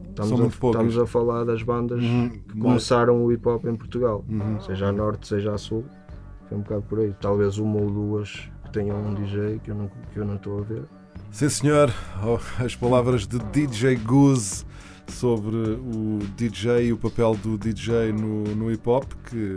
[0.10, 2.30] estamos, a, estamos a falar das bandas Uhum.
[2.30, 4.60] que começaram o hip hop em Portugal, Uhum.
[4.62, 5.86] seja a norte, seja a sul.
[6.50, 7.14] Foi um bocado por aí.
[7.22, 10.60] Talvez uma ou duas que tenham um DJ que eu não, que eu não estou
[10.60, 10.84] a ver.
[11.32, 11.92] Sim, senhor.
[12.24, 14.66] Oh, as palavras de DJ Goose
[15.08, 19.56] sobre o DJ e o papel do DJ no, no hip hop, que,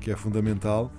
[0.00, 0.90] que é fundamental.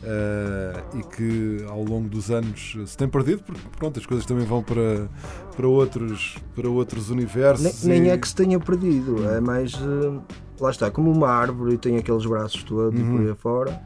[0.00, 4.46] eh, e que ao longo dos anos se tem perdido porque pronto, as coisas também
[4.46, 5.08] vão para,
[5.56, 7.82] para, outros, para outros universos.
[7.82, 9.72] Nem, nem e- é que se tenha perdido, é mais.
[9.74, 10.20] eh,
[10.60, 13.10] lá está, como uma árvore e tem aqueles braços todos e Uhum.
[13.16, 13.82] por aí afora.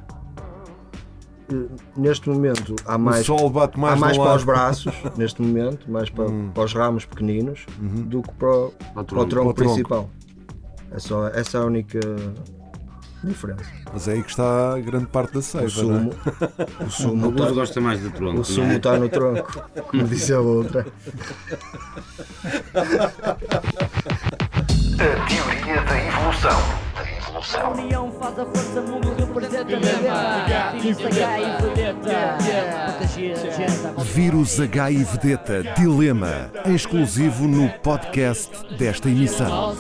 [1.51, 5.91] eh, Neste momento há mais, sol bate mais há mais para os braços, neste momento,
[5.91, 6.51] mais para, Hum.
[6.55, 8.03] para os ramos pequeninos Uhum.
[8.03, 9.55] do que para, o- Para o o tronco Para o tronco.
[9.55, 10.11] principal.
[10.91, 12.01] É só, essa é a única
[13.29, 13.65] diferença.
[13.93, 15.99] Mas é aí que está grande parte da O seiva, não é?
[15.99, 16.15] sumo,
[16.81, 18.33] o O sumo, Gus tá- gosta mais do tronco.
[18.33, 18.77] o não sumo é?
[18.77, 20.87] está no tronco, como disse a outra.
[24.95, 26.61] A teoria da evolução.
[26.95, 27.73] Da evolução.
[27.73, 32.37] União faz a força, mundo representa a Vírus H e vedeta.
[33.97, 34.03] A.
[34.03, 39.75] Vírus H e Vedeta Dilema, em exclusivo no podcast desta emissão.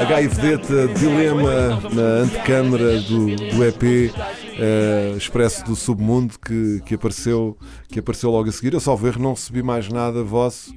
[0.00, 4.12] H e Vedeta Dilema na antecâmara do, do EP
[4.58, 7.56] eh, Expresso do Submundo que, que, apareceu,
[7.88, 8.74] que apareceu logo a seguir.
[8.74, 10.74] Eu salvo erro, não recebi mais nada vosso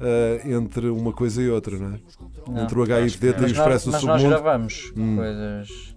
[0.00, 1.98] eh, entre uma coisa e outra, não é?
[2.48, 2.62] Não.
[2.64, 4.28] Entre o H e e o Expresso nós, do mas nós Submundo.
[4.28, 5.16] gravamos Hum.
[5.16, 5.96] coisas.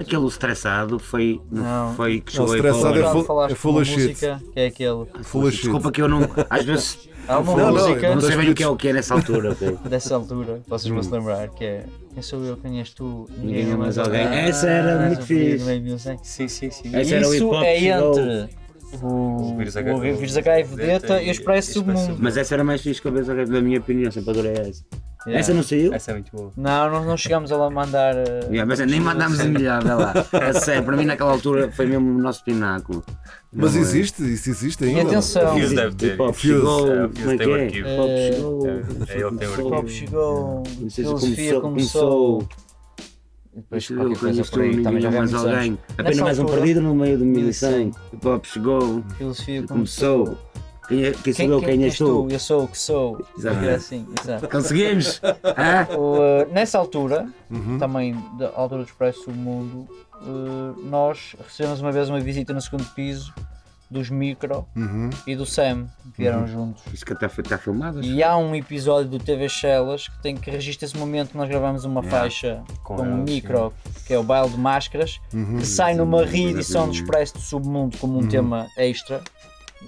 [0.00, 1.94] Aquele estressado foi, Não.
[1.94, 4.00] foi que Não, estressado é full- é full of shit.
[4.08, 5.06] música que é aquele.
[5.22, 5.62] Full of shit.
[5.64, 6.20] Desculpa que eu não.
[6.48, 7.08] Às vezes.
[7.26, 9.12] Há uma Não, não, música Não sei bem o que é o que é nessa
[9.12, 9.54] altura.
[9.86, 10.94] dessa altura, vocês Hum.
[10.94, 14.04] vão se lembrar, que é Quem sou eu, quem és tu, Ninguém é mais Ah,
[14.04, 14.22] alguém.
[14.22, 15.64] Essa era muito fixe.
[16.22, 16.96] Sim, sim, sim.
[16.96, 18.48] Essa era o Isso hip-hop é entre
[19.02, 22.16] o, vírus o vírus H e Vedeta e o Expresso Submundo.
[22.18, 24.82] Mas essa era mais fixe que a vez da minha opinião, sempre adorei essa.
[25.26, 25.40] Yeah.
[25.40, 25.92] Essa não saiu?
[25.92, 26.52] Essa é muito boa.
[26.56, 28.14] Não, não, não chegámos a lá mandar.
[28.16, 30.14] eh, Yeah, mas nem mandámos em milhar, vê lá.
[30.32, 33.04] A sério, para mim naquela altura foi mesmo o nosso pináculo.
[33.52, 33.82] Mas Não é?
[33.82, 35.02] existe, isso existe E ainda.
[35.10, 36.16] atenção, Fuse deve ter.
[36.16, 36.38] Fuse.
[36.40, 37.64] chegou, É, o Fuse como é que o é?
[37.64, 37.88] arquivo.
[37.88, 38.66] É, chegou.
[38.66, 42.48] é, ele tem o o pop chegou, Não sei se filosofia começou, começou.
[43.58, 45.78] Depois coisa conheço por aí, também já mais alguém.
[45.92, 47.92] Apenas Nessa mais um perdido no meio do 1100.
[48.12, 50.38] Hip hop chegou, Filosofia começou.
[50.88, 52.28] Quem, é, quem sou eu, quem, és tu?
[52.30, 53.22] Eu sou o que sou.
[53.36, 53.64] Exato.
[53.64, 54.48] É assim, exato.
[54.48, 55.20] Conseguimos!
[55.98, 57.78] O, eh, nessa altura, Uhum.
[57.78, 59.86] também da altura do Expresso Submundo,
[60.22, 63.34] eh, nós recebemos uma vez uma visita no segundo piso
[63.90, 65.08] dos Micro Uhum.
[65.26, 66.82] e do Sam, que vieram juntos.
[66.92, 68.02] Isso que até está filmado.
[68.02, 71.48] E há um episódio do TV Shellas que tem que registrar esse momento que nós
[71.48, 72.20] gravamos uma Yeah.
[72.20, 73.72] faixa Com com, um eles, micro,
[74.06, 75.56] que é o baile de máscaras, Uhum.
[75.58, 78.28] que sai numa reedição do Expresso do Submundo como um Uhum.
[78.28, 79.22] tema extra.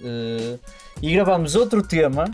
[0.03, 0.59] Eh,
[1.03, 2.25] e gravamos outro tema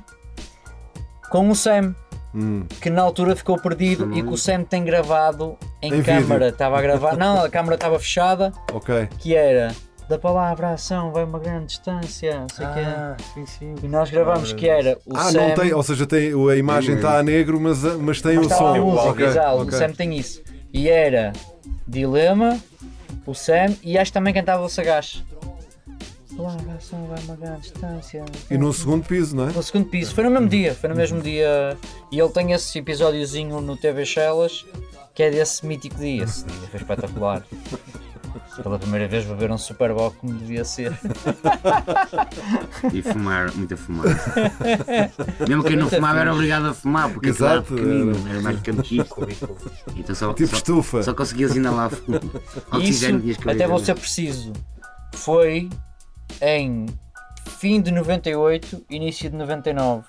[1.31, 1.95] com o Sam,
[2.35, 2.67] Hum.
[2.83, 6.49] que na altura ficou perdido e que o Sam tem gravado em, Em câmara.
[6.51, 9.09] Estava a gravar, não, a câmara estava fechada, Ok.
[9.19, 9.75] que era
[10.09, 13.25] da palavra ação vai uma grande distância, sei Ah, quê.
[13.35, 13.75] sim, sim.
[13.83, 15.49] E nós gravamos que era o Ah, Sam.
[15.49, 18.49] não tem, ou seja, tem, a imagem está a negro, mas, mas tem Mas o
[18.49, 18.77] estava som.
[18.77, 19.69] a música, Ok, exato, ok.
[19.75, 20.43] o Sam tem isso.
[20.73, 21.33] E era
[21.89, 22.59] Dilema,
[23.27, 25.25] o Sam e acho que também cantava o Sagaz.
[26.37, 28.23] Palavra à ação vai uma grande distância.
[28.51, 29.53] E no segundo piso, não é?
[29.53, 31.77] No segundo piso, foi no mesmo dia, foi no mesmo dia.
[32.13, 34.67] E ele tem esse episódiozinho no TV Shellas,
[35.15, 36.25] que é desse mítico dia.
[36.25, 37.43] Esse dia foi espetacular.
[38.63, 40.93] Pela primeira vez beber um Super Bowl como devia ser.
[42.93, 44.33] E fumar, muita fumaça.
[45.49, 48.57] Mesmo quem não fumava era obrigado a fumar, porque aquilo era Exato, pequenino, era mais
[48.61, 48.83] pequeno
[49.97, 51.03] Então só, Tipo só, estufa.
[51.03, 51.91] só conseguias inalar
[52.73, 54.53] E oxigênio que até vou ser preciso,
[55.15, 55.69] foi
[56.41, 56.87] em
[57.59, 60.05] fim de 98, início de 99.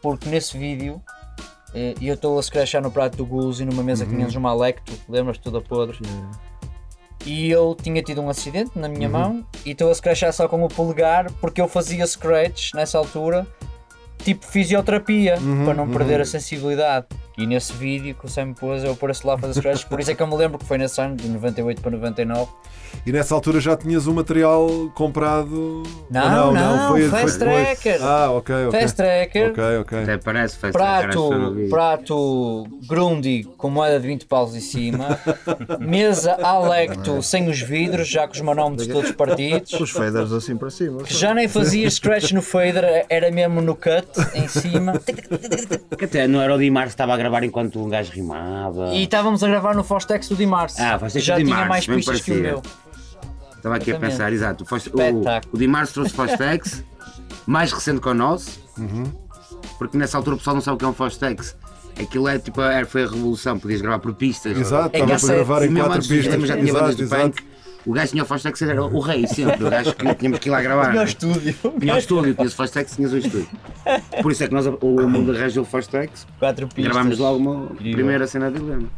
[0.00, 1.00] Porque nesse vídeo,
[1.74, 4.92] eh, eu estou a scratchar no prato do Guzi numa mesa que tínhamos uma Alecto,
[5.08, 5.98] lembras-te toda podre?
[7.24, 10.62] E eu tinha tido um acidente na minha mão e estou a scratchar só com
[10.64, 13.46] o polegar porque eu fazia scratch nessa altura,
[14.18, 17.06] tipo fisioterapia, para não perder a sensibilidade.
[17.36, 20.10] E nesse vídeo que o Sam pôs, eu apareço lá a fazer scratch, por isso
[20.10, 22.50] é que eu me lembro que foi nesse ano, de 98 para 99.
[23.06, 25.82] E nessa altura já tinhas o material comprado?
[26.10, 27.80] Não, não, foi, Fast foi depois?
[27.80, 28.04] Tracker.
[28.06, 28.80] Ah, ok, ok.
[28.80, 29.50] Fast Tracker.
[29.50, 30.02] Ok, ok.
[30.02, 31.30] Até parece faz Prato,
[31.70, 35.18] prato Grundy com moeda de 20 paus em cima,
[35.80, 40.68] mesa Alecto sem os vidros, já com os manómetros todos partidos, Os faders assim para
[40.70, 41.02] cima.
[41.02, 45.00] que já nem fazia scratch no fader, era mesmo no cut em cima.
[45.98, 48.88] Que até não era o Dimar que estava a gravar enquanto um gajo rimava.
[48.94, 51.86] E estávamos a gravar no Fostex do Dimarce, Ah, Fostex já do tinha Dimarce, mais
[51.86, 52.62] pistas que o meu.
[53.56, 54.10] Estava aqui a Exatamente.
[54.18, 54.64] pensar, exato.
[54.64, 56.84] O, o, o Dimars trouxe Fostex,
[57.46, 58.60] mais recente que o nosso,
[59.78, 61.56] porque nessa altura o pessoal não sabe o que é um Fostex.
[62.00, 64.58] Aquilo é tipo, foi a revolução, podias gravar por pistas.
[64.58, 66.48] Exato, É estava para gravar E em quatro pistas.
[66.48, 67.22] já tinha bandas de exato.
[67.22, 67.44] punk.
[67.84, 69.64] O gajo tinha o Fostex, era o rei sempre.
[69.64, 70.90] O gajo que tínhamos que ir lá gravar.
[70.90, 71.54] Tinha o estúdio.
[71.80, 73.48] Tinha o estúdio, tinhas o Fostex, tinhas o estúdio.
[74.22, 76.84] Por isso é que nós, o mundo arranjou o Fostex, Quatro pistas.
[76.84, 78.88] gravámos logo uma primeira cena de Dilema.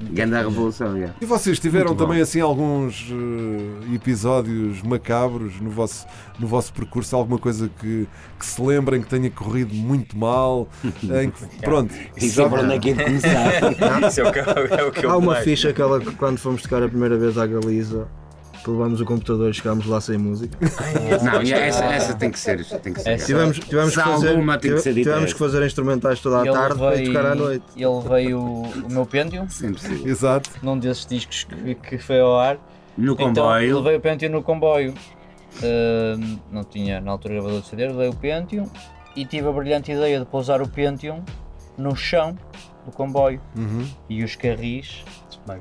[0.00, 1.10] Grande a revolução, já.
[1.20, 2.06] E vocês tiveram Muito bom.
[2.06, 6.06] também assim alguns eh, episódios macabros no vosso,
[6.38, 7.16] no vosso percurso?
[7.16, 8.06] Alguma coisa que,
[8.38, 10.68] que se lembrem que tenha corrido muito mal?
[11.02, 14.06] em que, pronto, E sempre onde é que é começar.
[14.08, 15.44] Isso é o que, é o que eu Há uma mais.
[15.44, 18.06] ficha aquela que quando fomos tocar a primeira vez à Galiza,
[18.68, 20.56] que levamos o computador e chegámos lá sem música.
[21.22, 22.62] Não, e essa, essa tem que ser.
[22.80, 23.10] Tem que ser.
[23.10, 26.52] Essa- Tivemos, tivemos, que, fazer, alguma tem que tivemos que fazer instrumentais toda a Ele
[26.52, 27.64] tarde para veio- tocar à noite.
[27.76, 29.06] Ele veio o meu
[29.78, 30.06] sim.
[30.06, 30.50] exato.
[30.62, 32.58] num desses discos que, que foi ao ar.
[32.96, 33.76] No Então comboio.
[33.78, 34.92] levei o Pentium no comboio.
[35.62, 38.68] Ahm, não tinha na altura gravador de CD, levei o Pentium
[39.16, 41.22] e tive a brilhante ideia de pousar o Pentium
[41.76, 42.36] no chão
[42.88, 43.40] do comboio.
[43.56, 45.04] Uhum, E os carris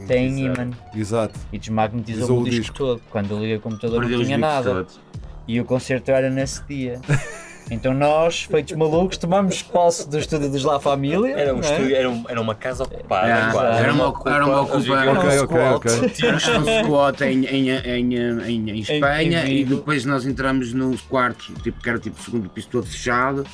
[0.07, 1.39] têm imã exato.
[1.51, 2.77] e desmagnetizou o o disco, disco.
[2.77, 3.01] todo.
[3.09, 4.71] Quando eu liguei o computador Perdeu não tinha nada.
[4.73, 4.99] todos.
[5.47, 6.99] E o concerto era nesse dia.
[7.69, 11.33] Então nós, feitos malucos, tomamos posse do estúdio dos La Família.
[11.37, 11.59] Era, um é?
[11.59, 13.27] estúdio, era, um- era uma casa ocupada.
[13.27, 13.83] É, quase.
[13.83, 15.01] era uma- era uma ocupa- gigante.
[15.01, 15.91] Era um Ok, ok, ok.
[16.23, 20.95] Era um squat em, em, em, em, em Espanha em e depois nós entramos num
[21.09, 23.45] quarto, tipo, que era tipo o segundo piso todo fechado.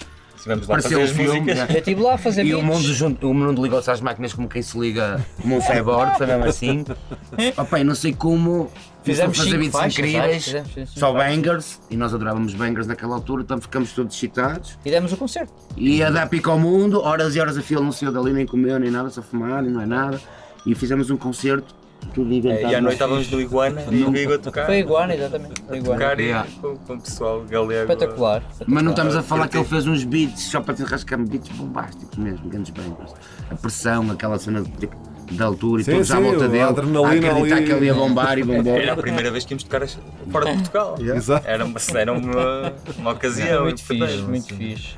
[0.43, 1.39] Estivemos lá a Pareceu fazer um as filme.
[1.39, 1.57] músicas.
[1.57, 1.65] já.
[1.73, 2.75] Eu estive lá a fazer E o beats.
[2.75, 6.27] mundo, junto, o mundo ligou-se às máquinas como quem se liga como um cyborg, foi
[6.27, 6.83] mesmo assim.
[7.57, 8.69] Opa, eu não sei como.
[9.03, 10.43] Fizemos fazer beats faixas, incríveis?
[10.45, 11.35] Fizemos só faixas.
[11.35, 14.77] bangers, e nós adorávamos bangers naquela altura, então ficamos todos excitados.
[14.85, 15.53] E demos o concerto.
[15.77, 18.45] E a dar pico ao mundo, horas e horas a fila não saiu dali, nem
[18.45, 20.19] comeu, nem nada, só fumar, e não é nada.
[20.65, 21.73] E fizemos um concerto,
[22.13, 22.65] tudo inventado.
[22.65, 24.65] É, E à noite estávamos no Iguana e o Vigo a tocar.
[24.65, 25.61] Foi iguana, exatamente.
[25.69, 25.99] A iguana.
[25.99, 26.47] tocar e Yeah.
[26.61, 27.91] com, com o pessoal galego.
[27.91, 28.43] Espetacular.
[28.67, 32.17] Mas não estamos a falar que ele fez uns beats só para desrascar beats bombásticos
[32.17, 33.13] mesmo, grandes bangers.
[33.51, 34.89] A pressão, aquela cena de,
[35.31, 36.63] de altura e Sim, todos à sim, volta a dele.
[36.63, 37.65] adrenalina a acreditar ali.
[37.65, 38.75] que ele ia bombar e bombou.
[38.75, 39.87] Era a primeira vez que íamos tocar
[40.31, 40.95] fora de Portugal.
[41.01, 41.47] Exato.
[41.47, 44.95] Era uma, era uma, uma ocasião muito fixe, muito fixe.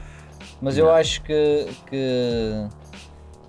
[0.61, 2.65] Mas eu acho que, que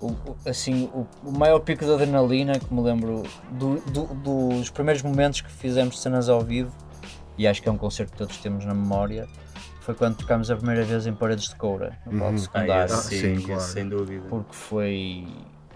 [0.01, 0.15] o,
[0.47, 4.13] assim, o, o maior pico de adrenalina que me lembro do- do-
[4.57, 6.71] dos primeiros momentos que fizemos cenas ao vivo,
[7.37, 9.27] e acho que é um concerto que todos temos na memória,
[9.81, 12.93] foi quando tocámos a primeira vez em Paredes de Coura, no palco Ah, secundário.
[12.93, 13.61] esse sim, sim, claro.
[13.61, 14.23] sem dúvida.
[14.29, 15.27] Porque foi,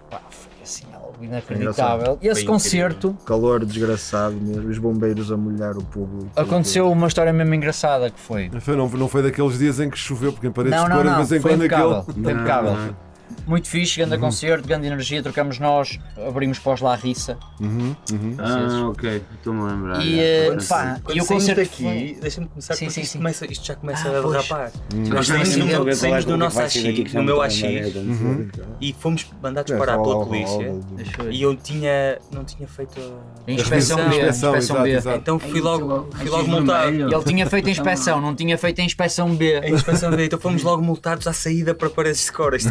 [0.10, 2.18] pá, foi assim algo inacreditável.
[2.22, 6.30] E esse Foi concerto Calor desgraçado mesmo, os bombeiros a molhar o público.
[6.36, 8.50] aconteceu uma história mesmo engraçada que foi.
[8.60, 10.98] Foi, não, não foi daqueles dias em que choveu, porque em paredes Não, de não,
[10.98, 12.20] cor, de não, vez em quando aquele.
[12.20, 12.74] Impecável.
[12.76, 13.11] não.
[13.48, 17.38] Muito fixe, grande concerto, grande energia, trocamos nós, abrimos os La Rissa.
[17.60, 18.36] Uhum, uhum.
[18.38, 20.06] Ah, ok, estou-me a lembrar.
[20.06, 23.12] E, Quando pá, Quando e o concerto daqui, foi- deixa-me começar Sim, porque sim, isto,
[23.14, 23.18] sim.
[23.18, 24.72] começa, isto já começa Ah, a derrapar.
[24.94, 25.04] Hum.
[25.10, 28.48] Nós saímos é do nosso AX, no me meu AX, lembrar, Uhum.
[28.80, 30.76] e fomos mandados É, parar pela polícia.
[31.30, 33.00] E eu tinha, não tinha feito
[33.48, 34.98] inspeção B.
[35.16, 36.66] Então fui logo, fui logo vermelho.
[36.66, 36.92] multado.
[36.96, 39.56] E ele tinha feito a inspeção, não tinha feito a inspeção B.
[39.58, 42.58] A inspeção B, então fomos logo multados à saída para Paredes de Cora.
[42.58, 42.70] Isto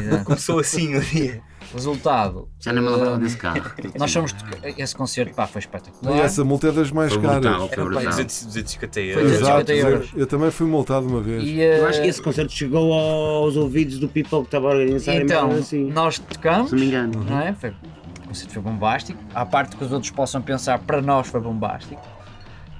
[0.52, 1.42] começou assim o dia.
[1.72, 2.48] Resultado.
[2.58, 3.62] Já nem me lembrava eh, desse carro.
[3.96, 4.34] Nós fomos.
[4.76, 6.16] Esse concerto pá, foi espetacular.
[6.16, 7.40] E essa multa é das mais Foi caras.
[7.40, 7.68] brutal.
[7.70, 8.02] Era brutal.
[8.02, 9.22] pá, 200, 250 Foi euros.
[9.38, 10.10] 250 Exato, euros.
[10.12, 11.44] eu, eu também fui multado uma vez.
[11.44, 14.70] E, Eu acho que eh, esse concerto chegou aos ouvidos do people que estava a
[14.72, 15.84] organizar então, assim.
[15.92, 17.24] nós tocamos, Se não me engano.
[17.24, 17.52] não é?
[17.52, 19.22] Foi, o concerto foi bombástico.
[19.32, 22.02] À parte que os outros possam pensar, para nós foi bombástico.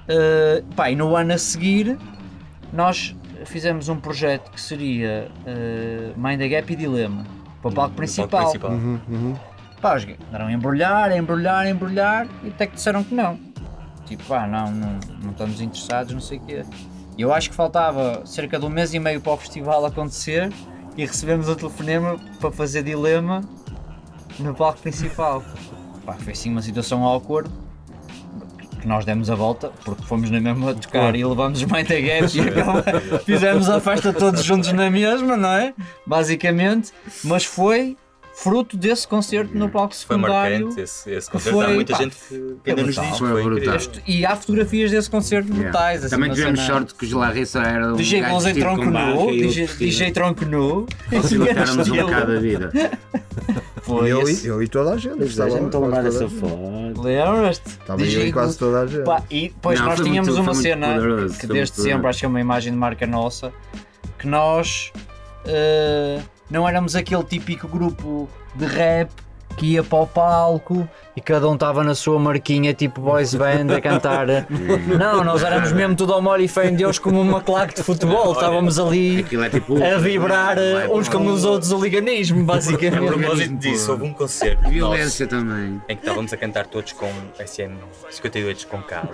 [0.09, 1.97] Uh, pá, e no ano a seguir,
[2.73, 7.25] nós fizemos um projeto que seria uh, Mind the Gap e Dilema,
[7.61, 8.41] para o palco principal.
[8.41, 8.71] principal.
[8.71, 9.35] Uhum, uhum.
[9.81, 13.39] Pá, os andaram a embrulhar, a embrulhar, a embrulhar e até que disseram que não.
[14.05, 16.65] Tipo, pá, não, não, não estamos interessados, não sei o quê.
[17.17, 20.51] Eu acho que faltava cerca de um mês e meio para o festival acontecer
[20.97, 23.41] e recebemos o telefonema para fazer dilema
[24.39, 25.43] no palco principal.
[26.05, 27.49] Pá, foi assim uma situação awkward
[28.81, 31.87] que nós demos a volta porque fomos na mesma a tocar e levamos os Mind
[31.87, 32.83] the Gaps e acaba-
[33.25, 35.73] fizemos a festa todos juntos na mesma, não é?
[36.05, 36.91] Basicamente,
[37.23, 37.95] mas foi
[38.33, 40.59] fruto desse concerto no palco Foi secundário.
[40.67, 41.59] marcante esse, esse concerto.
[41.61, 42.15] Há foi, muita pá, gente
[42.63, 43.77] que ainda nos diz que Foi foi brutal.
[44.07, 46.03] E há fotografias desse concerto brutais.
[46.05, 49.31] assim, Também tivemos cena- sorte que os Larissa era um DJ Gonzo em tronco nu,
[49.77, 50.85] DJ, tronco nu.
[51.11, 52.71] Facilitaram-nos um bocado a vida.
[53.83, 54.45] Foi eu, esse.
[54.45, 55.23] e- eu e toda a gente.
[55.23, 57.31] Estava me estou a lembrar dessa toda- foto.
[57.31, 57.67] Lembras-te?
[57.69, 59.03] Estava eu DJ e quase toda a gente.
[59.05, 62.07] Pá, e depois Não, nós tínhamos muito- uma cena poderoso, que desde sempre poderoso.
[62.07, 63.51] acho que é uma imagem de marca nossa
[64.17, 64.91] que nós
[65.45, 69.09] eh, não éramos aquele típico grupo de rap
[69.51, 73.75] que ia para o palco e cada um estava na sua marquinha tipo boys band
[73.75, 74.27] a cantar.
[74.97, 77.83] não, nós éramos mesmo tudo ao molho e fé em Deus como uma claque de
[77.83, 78.31] futebol.
[78.33, 79.83] Estávamos ali é tipo.
[79.83, 83.07] a vibrar eh, uns como os outros o liganismo, A basicamente.
[83.07, 85.81] propósito disso, houve um concerto Violência nosso também.
[85.89, 87.11] em que estávamos a cantar todos com
[87.45, 87.73] SM
[88.09, 89.11] 58 com carro.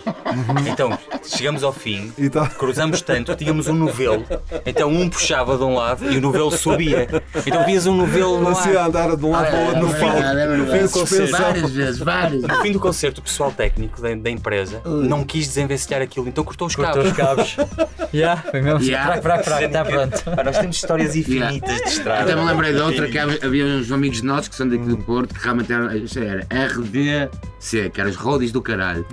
[0.68, 2.48] Então, chegamos ao fim, tá.
[2.48, 4.26] cruzamos tanto, tínhamos um novelo,
[4.66, 7.08] então um puxava de um lado e o novelo subia.
[7.46, 10.27] Então vias um novelo no Assim andar de um lado para o outro no palco.
[10.34, 10.92] Verdade, é No verdade.
[10.92, 11.40] suspensão.
[11.40, 12.42] Várias vezes, várias.
[12.44, 16.44] No fim do concerto, o pessoal técnico da, da empresa não quis desenvencilhar aquilo, então
[16.44, 17.54] cortou os Cortou os cabos.
[17.56, 18.10] cabos.
[18.14, 18.82] Já, foi mesmo.
[18.82, 19.06] Yeah.
[19.08, 20.24] Fraco, fraco, fraco, está pronto.
[20.46, 22.22] Nós temos histórias infinitas de estrada.
[22.24, 25.34] Até me lembrei de outra que havia uns amigos nossos que são daqui do Porto
[25.36, 29.06] que realmente era, isto era RDC, que eram os roadies do caralho.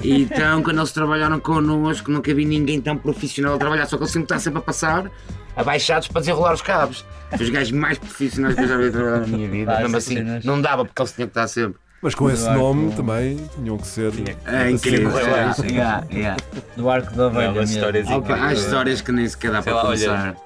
[0.00, 4.02] E então, quando eles trabalharam connosco, nunca vi ninguém tão profissional a trabalhar, só que
[4.02, 5.10] eles sempre estão sempre a passar
[5.56, 7.04] abaixados para desenrolar os cabos.
[7.32, 9.72] Os gajos mais profissionais que eu já vi trabalhar na minha vida.
[9.72, 11.80] Vai, Mesmo assim, não dava porque eles tinham que estar sempre.
[12.04, 14.12] Mas com esse nome também tinham que ser.
[14.44, 15.10] É incrível.
[15.10, 15.20] lá.
[15.22, 16.36] Yeah, yeah, yeah.
[16.76, 20.22] Do arco da Opa, há histórias que nem sequer dá Sei para lá, começar.
[20.22, 20.36] olha,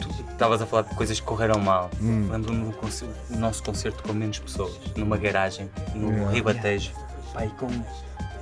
[0.00, 1.90] tu estavas a falar de coisas que correram mal.
[2.00, 6.90] Lembro-me do nosso concerto com menos pessoas, numa garagem, no Ribatejo.
[7.32, 7.68] Pai, com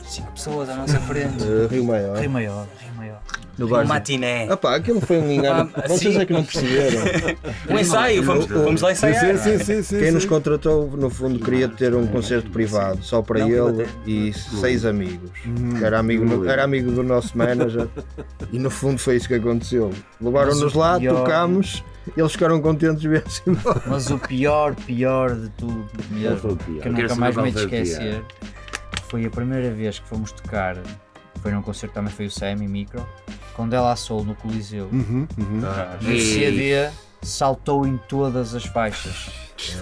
[0.03, 1.45] cinco pessoas à nossa frente.
[1.71, 2.17] Rio Maior.
[2.17, 3.21] Rio Maior, Rio Maior.
[3.59, 4.47] No Um matiné.
[4.51, 5.71] Ah pá, aquilo foi um engano.
[5.75, 6.21] Ah, Vocês sim.
[6.21, 7.01] é que não perceberam.
[7.71, 9.39] Um ensaio, fomos, fomos lá ensaiar.
[9.39, 10.13] sim, sim, sim, sim, Quem sim.
[10.15, 15.31] nos contratou, no fundo, queria ter um concerto privado, só para ele e seis amigos.
[15.79, 17.89] Que era, amigo, era amigo do nosso manager
[18.53, 19.91] e no fundo foi isso que aconteceu.
[20.21, 21.83] Levaram-nos lá, pior- tocámos
[22.17, 23.43] Eles ficaram contentes de ver assim.
[23.87, 28.23] Mas o pior, pior de tudo, mesmo, que eu nunca mais me esquecer,
[29.09, 30.77] foi a primeira vez que fomos tocar,
[31.45, 33.07] foi num concerto também foi o Semi Micro,
[33.53, 34.89] com Della Soul no Coliseu.
[34.91, 35.61] Uhum, uhum.
[36.01, 36.89] E o CD
[37.21, 39.31] saltou em todas as faixas.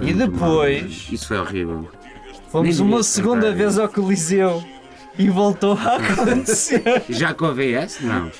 [0.00, 1.88] E depois Isso foi horrível.
[2.48, 4.60] fomos Nem uma segunda vez ao Coliseu
[5.18, 6.82] e voltou a acontecer.
[7.08, 8.00] Já com a VS?
[8.00, 8.30] Não.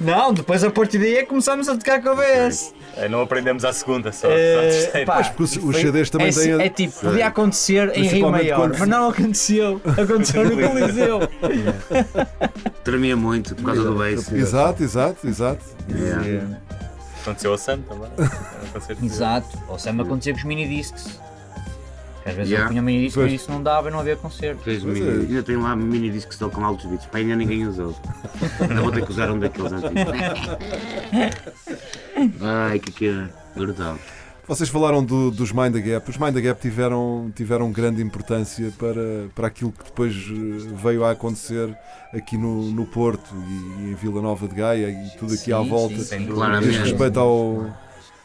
[0.00, 2.74] Não, depois a partir daí é que começámos a tocar com a VS.
[2.96, 4.28] É, não aprendemos à segunda só.
[4.30, 7.90] Eh, só pá, Pois, porque os- CDs também é, têm a- É tipo, podia acontecer
[7.96, 9.80] em Rio Maior, quando- mas não aconteceu.
[9.84, 11.20] Aconteceu no Coliseu.
[12.84, 14.30] Tremia muito por causa do bass.
[14.32, 15.64] Exato, exato, exato.
[15.90, 16.58] Yeah.
[17.22, 18.10] Aconteceu ao Sam também.
[18.98, 19.58] De- Exato.
[19.68, 21.02] Ou sempre acontecia com os minidiscs.
[21.04, 21.18] Que
[22.28, 22.66] Às vezes Yeah.
[22.66, 23.32] eu punha minidisc Pois.
[23.32, 24.62] e isso não dava e não havia concerto.
[24.68, 25.10] Mini, é.
[25.12, 27.06] ainda tem lá mini discos que estão com altos beats.
[27.06, 27.94] Pá, ainda ninguém usou.
[28.60, 29.92] Ainda vou ter que usar um daqueles antigos.
[32.40, 33.96] Ai, que que é brutal.
[34.46, 36.08] Vocês falaram do- dos Mind the Gap.
[36.10, 41.04] Os Mind the Gap tiveram, tiveram grande importância para, para aquilo que depois eh, veio
[41.04, 41.76] a acontecer
[42.14, 45.60] aqui no, no Porto e, em Vila Nova de Gaia e tudo aqui Sim, à
[45.60, 45.98] volta.
[45.98, 46.78] sim, Diz Claramente.
[46.78, 47.66] respeito ao.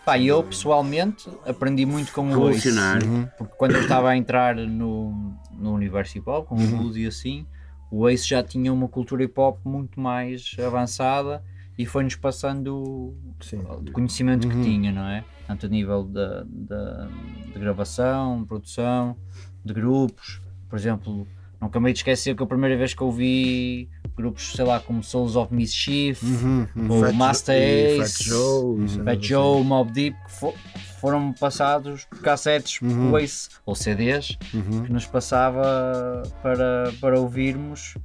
[0.05, 2.67] Pá, eu pessoalmente aprendi muito com o Ace.
[2.69, 3.07] Revolucionário.
[3.09, 3.27] Uhum.
[3.37, 6.77] Porque quando eu estava a entrar no, no universo hip hop, com o Uhum.
[6.77, 7.45] blues e assim,
[7.89, 11.41] o Ace já tinha uma cultura hip hop muito mais avançada
[11.77, 14.51] e foi-nos passando o conhecimento Uhum.
[14.55, 15.23] que tinha, não é?
[15.47, 17.07] Tanto a nível da, da,
[17.53, 19.15] de gravação, produção,
[19.63, 20.41] de grupos.
[20.69, 21.25] Por exemplo,
[21.63, 24.79] nunca me hei de esquecer que a primeira vez que eu vi grupos, sei lá,
[24.79, 26.91] como Souls of Mischief, Uhum, uhum.
[26.91, 29.21] ou Fat- Master Ace, Fat Joe, Fat assim.
[29.23, 30.53] Joe, Mob Deep, que fo-
[31.01, 33.09] foram passados por cassetes Uhum.
[33.11, 34.83] por Ace, ou CDs, Uhum.
[34.83, 37.95] que nos passava para, para ouvirmos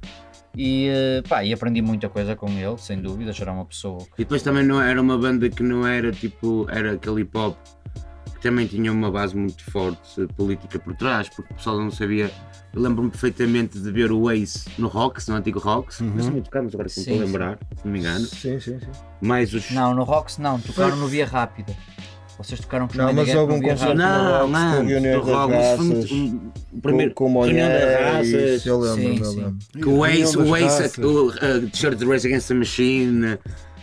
[0.57, 3.99] e, eh, pá, e aprendi muita coisa com ele, sem dúvida, já era uma pessoa
[4.17, 7.55] E depois também não era uma banda que não era tipo, era aquele hip hop
[7.78, 7.78] que
[8.41, 12.31] também tinha uma base muito forte política por trás, porque o pessoal não sabia.
[12.73, 15.99] Eu lembro-me perfeitamente de ver o Ace no Rox, no antigo Rox.
[15.99, 16.11] Uhum.
[16.15, 18.25] Nós também tocámos agora que não lembrar, se não me engano.
[18.25, 18.87] Sim, sim, sim.
[19.21, 19.71] Mais os.
[19.71, 21.75] Não, no Rocks não, tocaram no Via Rápida.
[22.37, 26.39] Vocês tocaram com Não, mas houve um concerto Não, não, com das raças, um-
[26.71, 28.65] o primeiro com, com reunião das raças.
[28.65, 29.35] eu lembro, Sim, eu sim.
[29.35, 29.57] lembro.
[29.73, 33.37] Que o Ace, o Ace, o uh, T-shirt Race Against the Machine,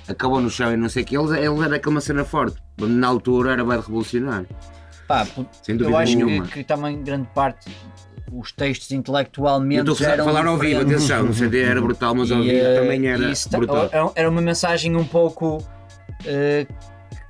[0.09, 2.57] acabou no chão e não sei o que, ele, ele era aquela cena forte.
[2.79, 4.49] Na altura era bem revolucionário.
[5.09, 5.27] Pá,
[5.63, 6.47] Sem dúvida eu acho que, nenhuma.
[6.47, 7.71] que também grande parte
[8.33, 12.31] os textos Eu intelectualmente estou a falar ao vivo, atenção, o CD era brutal, mas
[12.33, 13.89] ao vivo também era brutal.
[13.93, 15.65] era- Era uma mensagem um pouco
[16.25, 16.67] eh,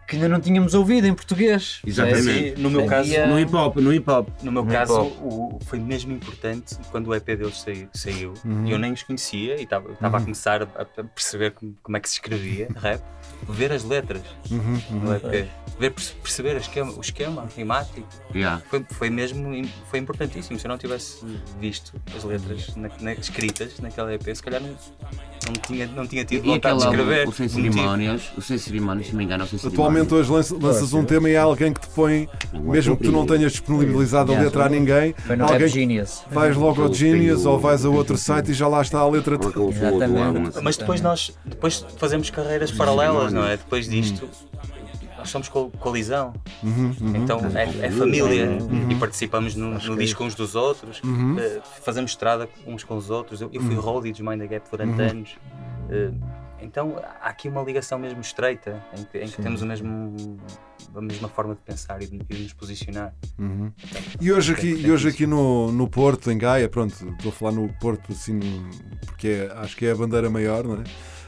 [0.07, 1.80] que ainda não tínhamos ouvido em português.
[1.86, 2.57] Exatamente.
[2.57, 4.28] Sim, no meu caso, Havia- No hip hop, no hip hop.
[4.42, 7.88] No meu No caso, hip o- foi mesmo importante quando o EP deles saiu.
[7.92, 8.66] saiu Uhum.
[8.66, 11.96] e eu nem os conhecia e estava estava a começar a, a perceber como, como
[11.96, 13.02] é que se escrevia rap,
[13.48, 15.00] ver as letras Uhum, uhum.
[15.00, 15.48] no EP,
[15.79, 18.07] ver, perce- perceber o esquema, o esquema rimático.
[18.35, 18.62] Yeah.
[18.70, 19.51] Foi, foi mesmo
[19.91, 20.59] foi importantíssimo.
[20.59, 21.24] Se eu não tivesse
[21.61, 26.24] visto as letras na- na- escritas naquela EP, se calhar não, não, tinha, não tinha
[26.24, 27.29] tido E vontade aquela, de escrever.
[27.29, 27.49] o Sem.
[27.49, 31.05] Cerimónias, o Sem Cerimónias, se me engano, é o Sem Atualmente hoje lança- lanças um
[31.05, 34.64] tema e há alguém que te põe, mesmo que tu não tenhas disponibilizado a letra
[34.66, 38.83] a ninguém, alguém vais logo ao Genius ou vais a outro site e já lá
[38.83, 39.37] está a letra.
[39.37, 40.59] Exatamente.
[40.62, 43.57] Mas depois nós depois fazemos carreiras paralelas, não é?
[43.57, 44.29] Depois disto,
[45.27, 46.33] nós somos co- colisão.
[46.62, 47.16] Uhum, uhum.
[47.16, 48.59] Então é, é família
[48.89, 51.37] e participamos no, no disco uns dos outros, Uhum.
[51.39, 53.41] eh, fazemos estrada uns com os outros.
[53.41, 55.09] Eu, eu fui roadie dos Mind the Gap durante Uhum.
[55.09, 55.37] anos.
[55.91, 56.11] eh,
[56.62, 60.39] então há aqui uma ligação mesmo estreita em que, em que temos o mesmo,
[60.95, 63.12] a mesma forma de pensar e de, de nos posicionar.
[63.39, 63.70] Uhum.
[64.20, 67.53] E hoje aqui, e hoje aqui no, no Porto, em Gaia, pronto, estou a falar
[67.53, 68.41] no Porto assim,
[69.05, 70.85] porque é- acho que é a bandeira maior, não é?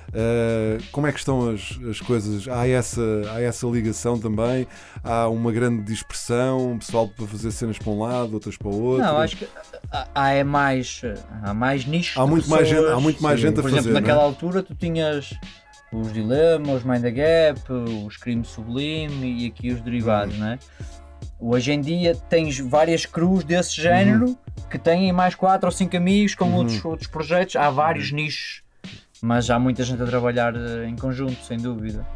[0.09, 2.49] Uh, como é que estão as, as coisas?
[2.49, 3.01] Há essa,
[3.33, 4.67] há essa ligação também?
[5.05, 8.83] Há uma grande dispersão, um pessoal para fazer cenas para um lado, outras para o
[8.83, 9.05] outro?
[9.05, 9.47] Não, acho que
[10.15, 11.03] há, é mais,
[11.43, 12.17] há mais nichos.
[12.17, 12.87] Há muito mais pessoas.
[12.87, 14.01] gente- há muito mais gente a Por exemplo, fazer, é?
[14.01, 15.31] naquela altura tu tinhas
[15.93, 17.73] os Dilema, os Mind the Gap,
[18.07, 20.41] os Crime Sublime e aqui os derivados, Uhum.
[20.41, 20.59] não é?
[21.41, 24.37] Hoje em dia tens várias cruz desse género Uhum.
[24.71, 27.57] que têm mais 4 ou 5 amigos com outros, outros projetos.
[27.57, 28.63] Há vários nichos,
[29.23, 32.07] mas há muita gente a trabalhar eh, em conjunto, sem dúvida.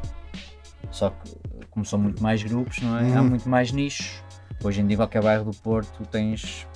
[0.91, 1.31] Só que,
[1.71, 3.15] como são muito mais grupos, não é?
[3.17, 3.29] Há Uhum.
[3.31, 4.23] muito mais nichos.
[4.63, 6.67] Hoje em dia, qualquer bairro do Porto tens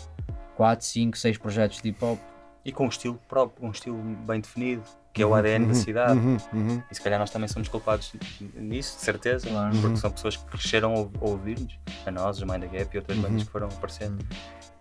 [0.56, 2.18] 4, 5, 6 projetos de hip hop.
[2.64, 3.96] E com um estilo próprio, um estilo
[4.26, 6.18] bem definido, que é o ADN da cidade.
[6.18, 6.82] Uhum, uhum.
[6.90, 8.12] E se calhar nós também somos culpados
[8.56, 9.70] nisso, de certeza, Claro.
[9.70, 9.96] porque Uhum.
[9.96, 12.98] são pessoas que cresceram a ou- a ouvir-nos, a nós, os Mind the Gap e
[12.98, 14.18] outras bandas que foram aparecendo.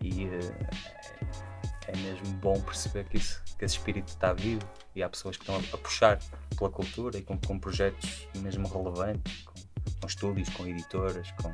[0.01, 0.39] E eh,
[1.87, 4.61] é, mesmo bom perceber que, isso, que esse espírito está vivo
[4.95, 6.19] e há pessoas que estão a, a puxar
[6.57, 9.53] pela cultura e com, com projetos mesmo relevantes, com,
[10.01, 11.51] com estúdios, com editoras, com.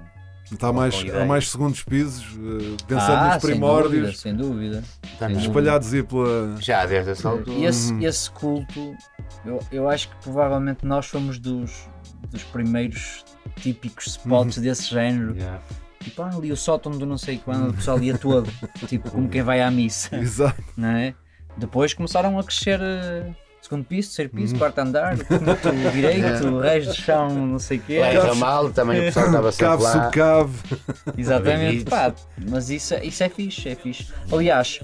[0.51, 4.17] Está com- mais, com há mais segundos pisos, eh, pensando Ah, nos sem primórdios, dúvida,
[4.17, 4.83] sem dúvida.
[5.17, 5.41] Sem dúvida.
[5.47, 6.57] espalhados aí pela.
[6.59, 7.57] Já desde essa altura.
[7.57, 8.01] E esse, Uhum.
[8.01, 8.95] esse culto,
[9.45, 11.87] eu, eu acho que provavelmente nós fomos dos,
[12.29, 13.23] dos primeiros
[13.61, 14.63] típicos spots Uhum.
[14.63, 15.35] desse género.
[16.03, 18.49] Tipo, ah, ali o sótão do não sei quando, o pessoal ia todo,
[18.87, 20.15] tipo, como quem vai à missa.
[20.15, 20.63] Exato.
[20.75, 21.13] Não é?
[21.57, 23.29] Depois começaram a crescer eh,
[23.61, 24.59] segundo piso, terceiro piso, Uhum.
[24.59, 27.99] quarto andar, quinto direito, reis de chão, não sei o quê.
[27.99, 29.91] Lá em Ramal também o pessoal estava sempre Cave, lá.
[29.91, 30.57] subcave.
[31.17, 32.13] Exatamente, pá,
[32.49, 34.07] mas isso, é- isso é fixe, é fixe.
[34.31, 34.79] Aliás,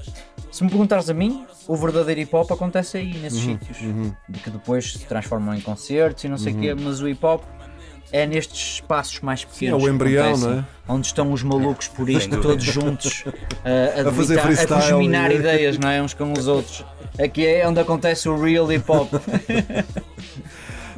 [0.51, 3.81] se me perguntares a mim, o verdadeiro hip hop acontece aí, nesses Uhum, sítios.
[3.81, 4.13] uhum.
[4.43, 6.61] Que depois se transformam em concertos e não sei o Uhum.
[6.61, 7.43] quê, mas o hip hop
[8.11, 9.81] é nestes espaços mais pequenos.
[9.81, 10.65] é o embrião, não é?
[10.87, 13.23] Onde estão os malucos por isto, todos juntos,
[13.65, 14.51] a, A fazer debitar- a
[15.31, 16.01] e- ideias, não é?
[16.01, 16.85] Uns com os outros.
[17.21, 19.11] Aqui é onde acontece o real hip hop.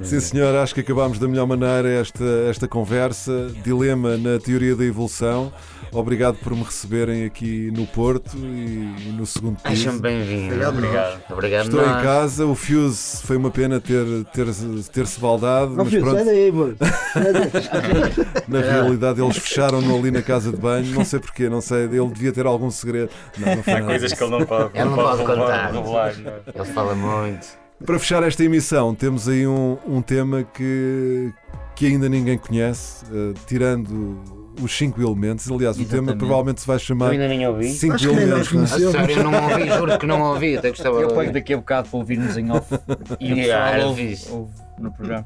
[0.04, 3.52] Sim, senhor, acho que acabámos da melhor maneira esta, esta conversa.
[3.64, 5.52] Dilema na teoria da evolução.
[5.92, 9.90] Obrigado por me receberem aqui no Porto e, e no segundo piso.
[9.90, 10.54] Acham bem-vindo.
[10.54, 11.22] Obrigado, Obrigado.
[11.32, 11.66] Obrigado.
[11.66, 12.00] Estou nós.
[12.00, 14.46] em casa, o Fuse foi uma pena ter, ter,
[14.94, 16.52] ter-se baldado, Não, mas filho, pronto, daí.
[18.48, 22.08] na realidade eles fecharam-no ali na casa de banho, não sei porquê, não sei, ele
[22.10, 23.10] devia ter algum segredo.
[23.38, 24.16] Não, não foi Há nada coisas disso.
[24.18, 25.72] que ele não pode, Ele não pode revelar- contar.
[25.72, 26.60] revelar, é?
[26.60, 27.48] Ele fala muito.
[27.86, 31.32] Para fechar esta emissão, temos aí um, um tema que,
[31.76, 34.20] que ainda ninguém conhece, eh, tirando
[34.62, 35.50] os cinco elementos.
[35.50, 36.18] Aliás, o tema Exatamente.
[36.20, 37.70] provavelmente se vai Eu chamar ainda nem ouvi.
[37.70, 38.52] Cinco Acho que nem elementos.
[38.52, 38.68] não é?
[38.68, 40.58] Sério, eu não ouvi, juro que não ouvi.
[40.58, 42.68] Até gostava Eu pego daqui a bocado para ouvirmos em off
[43.20, 45.26] e o Yeah, ouve, ouve no programa.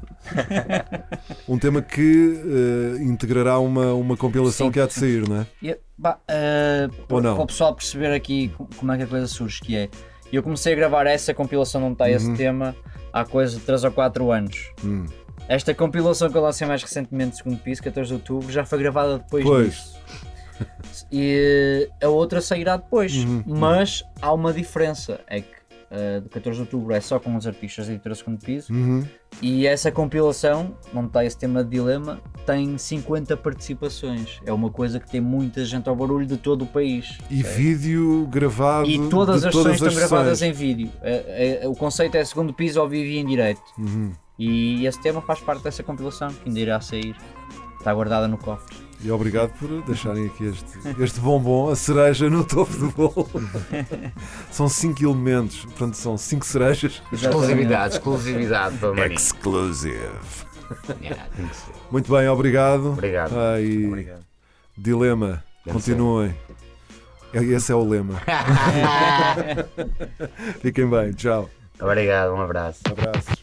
[1.48, 2.40] Um tema que
[2.98, 4.72] eh, integrará uma, uma compilação Sim.
[4.72, 5.46] que há de sair, não é?
[5.62, 7.34] E, bah, eh, Ou não?
[7.34, 9.88] Para o pessoal perceber aqui co- como é que a coisa surge, que é
[10.36, 12.36] eu comecei a gravar essa compilação onde está esse Uhum.
[12.36, 12.76] tema
[13.12, 14.70] há coisa de 3 ou 4 anos.
[14.84, 15.06] Hum.
[15.48, 19.18] Esta compilação que eu lancei mais recentemente, segundo piso, 14 de outubro, já foi gravada
[19.18, 19.66] depois Pois.
[19.74, 19.94] disso.
[21.12, 23.42] E a outra sairá depois, Uhum.
[23.46, 25.48] mas há uma diferença, é que
[25.90, 29.04] eh, do 14 de outubro é só com os artistas da editora segundo piso Uhum.
[29.42, 34.40] e essa compilação, onde está esse tema de dilema, tem 50 participações.
[34.46, 37.18] É uma coisa que tem muita gente ao barulho de todo o país.
[37.30, 38.88] E vídeo gravado.
[38.88, 40.90] E todas as todas sessões estão gravadas em vídeo.
[41.02, 43.62] É- é- o conceito é segundo piso ao vivo e em direto.
[43.78, 44.12] Uhum.
[44.38, 47.14] E esse tema faz parte dessa compilação que ainda irá sair.
[47.78, 48.76] Está guardada no cofre.
[49.02, 53.28] E obrigado por deixarem aqui este, este bombom, a cereja no topo do bolo.
[54.50, 57.02] são cinco elementos, portanto são cinco cerejas.
[57.12, 59.18] Exclusividade, exclusividade para Marinho.
[59.18, 59.98] Exclusive.
[61.02, 61.74] Yeah, ser.
[61.90, 62.92] Muito bem, obrigado.
[62.92, 63.34] Obrigado.
[63.38, 64.24] Ah, e Obrigado.
[64.76, 66.34] Dilema, Deve continuem.
[67.32, 68.20] Esse é o lema.
[70.62, 71.50] Fiquem bem, tchau.
[71.80, 72.80] Obrigado, um abraço.
[72.86, 73.34] Abraços.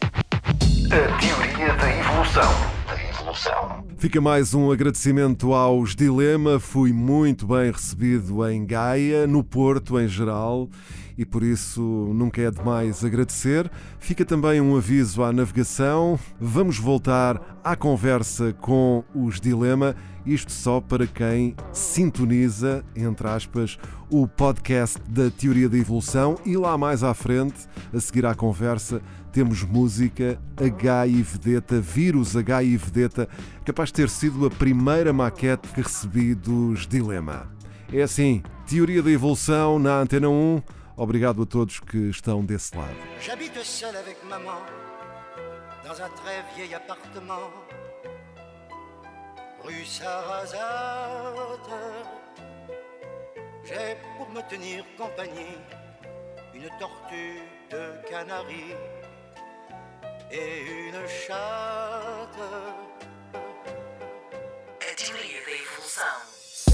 [0.86, 2.50] A teoria da evolução.
[2.86, 3.71] Da evolução.
[4.02, 6.58] Fica mais um agradecimento aos Dilema.
[6.58, 10.68] Fui muito bem recebido em Gaia, no Porto em geral,
[11.16, 11.80] e por isso
[12.12, 13.70] nunca é demais agradecer.
[14.00, 16.18] Fica também um aviso à navegação.
[16.40, 19.94] Vamos voltar à conversa com os Dilema,
[20.26, 23.78] isto só para quem sintoniza, entre aspas,
[24.10, 29.00] o podcast da Teoria da Evolução e lá mais à frente, a seguir à conversa,
[29.32, 33.28] temos música H e Vedeta, vírus H e Vedeta,
[33.64, 37.50] capaz de ter sido a primeira maquete que recebi dos Dilema.
[37.92, 40.62] É assim, Teoria da Evolução na Antena 1.
[40.96, 42.94] Obrigado a todos que estão desse lado.
[43.20, 44.60] J'habite seul avec maman
[45.82, 47.50] dans un très vieil appartement
[49.64, 49.84] rue.
[53.64, 55.56] J'ai pour me tenir compagnie
[56.54, 58.74] une tortue de Canaries
[60.32, 62.40] et une chatte.
[64.80, 66.16] A teoria da evolução.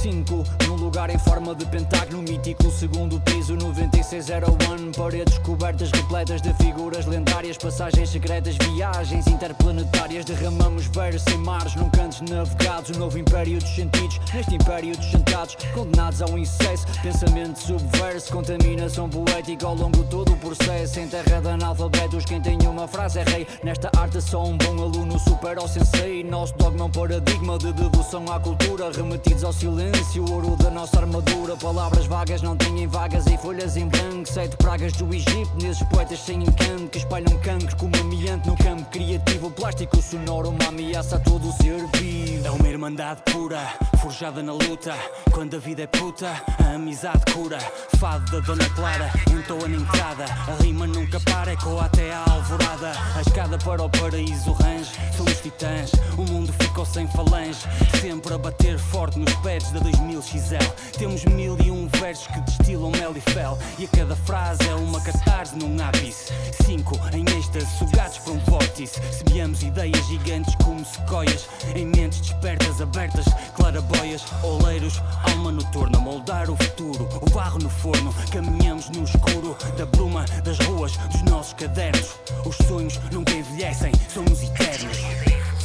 [0.03, 2.71] 5 num lugar em forma de pentágono mítico.
[2.71, 7.59] Segundo piso 9601 paredes cobertas repletas de figuras lendárias.
[7.59, 10.25] Passagens secretas viagens interplanetárias.
[10.25, 15.11] Derramamos versos em mares num cantos navegados um novo império dos sentidos neste império dos
[15.11, 15.57] sentados.
[15.75, 21.01] Condenados ao incesso pensamento subverso contaminação poética ao longo de todo o processo.
[21.01, 23.47] Em terra de analfabetos quem tem uma frase é rei.
[23.63, 26.25] Nesta arte só um bom aluno supera o sensei.
[26.25, 28.91] Nosso dogma é um paradigma de devoção à cultura.
[28.91, 31.57] Remetidos ao silêncio ouro da nossa armadura.
[31.57, 34.29] Palavras vagas não têm vagas e folhas em branco.
[34.29, 38.85] Sete pragas do Egito, nesses poetas sem encanto que espalham cancro como amiante no campo
[38.85, 39.51] criativo.
[39.51, 42.47] Plástico sonoro, uma ameaça a todo o ser vivo.
[42.47, 43.59] É uma irmandade pura,
[44.01, 44.95] forjada na luta.
[45.33, 46.31] Quando a vida é puta,
[46.65, 47.59] a amizade cura.
[47.99, 50.27] Fado da Dona Clara, entoa na entrada.
[50.27, 52.93] A rima nunca para, ecoa até à alvorada.
[53.17, 55.91] A escada para o paraíso range, somos titãs.
[56.17, 57.59] O mundo ficou sem falange,
[58.01, 60.68] sempre a bater forte nos pads da 2000 XL.
[60.99, 63.59] Temos mil e um versos que destilam mel e fel.
[63.79, 66.33] E a cada frase é uma catarse num ápice.
[66.65, 69.01] Cinco em êxtase, sugados por um vórtice.
[69.13, 71.49] Semeamos ideias gigantes como sequoias.
[71.75, 75.99] Em mentes despertas, abertas, claraboias, oleiros, alma noturna.
[75.99, 78.15] Moldar o futuro, o barro no forno.
[78.31, 82.17] Caminhamos no escuro da bruma das ruas, dos nossos cadernos.
[82.45, 84.99] Os sonhos nunca envelhecem, somos eternos.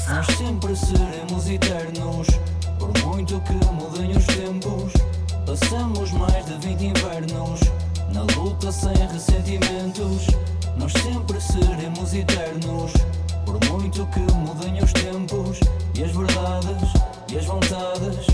[0.08, 2.28] Nós sempre seremos eternos,
[2.84, 4.92] por muito que mudem os tempos.
[5.46, 7.62] Passamos mais de 20 invernos,
[8.12, 10.28] na luta sem ressentimentos.
[10.76, 12.92] Nós sempre seremos eternos,
[13.46, 15.60] por muito que mudem os tempos.
[15.96, 16.90] E as verdades
[17.32, 18.28] e as vontades,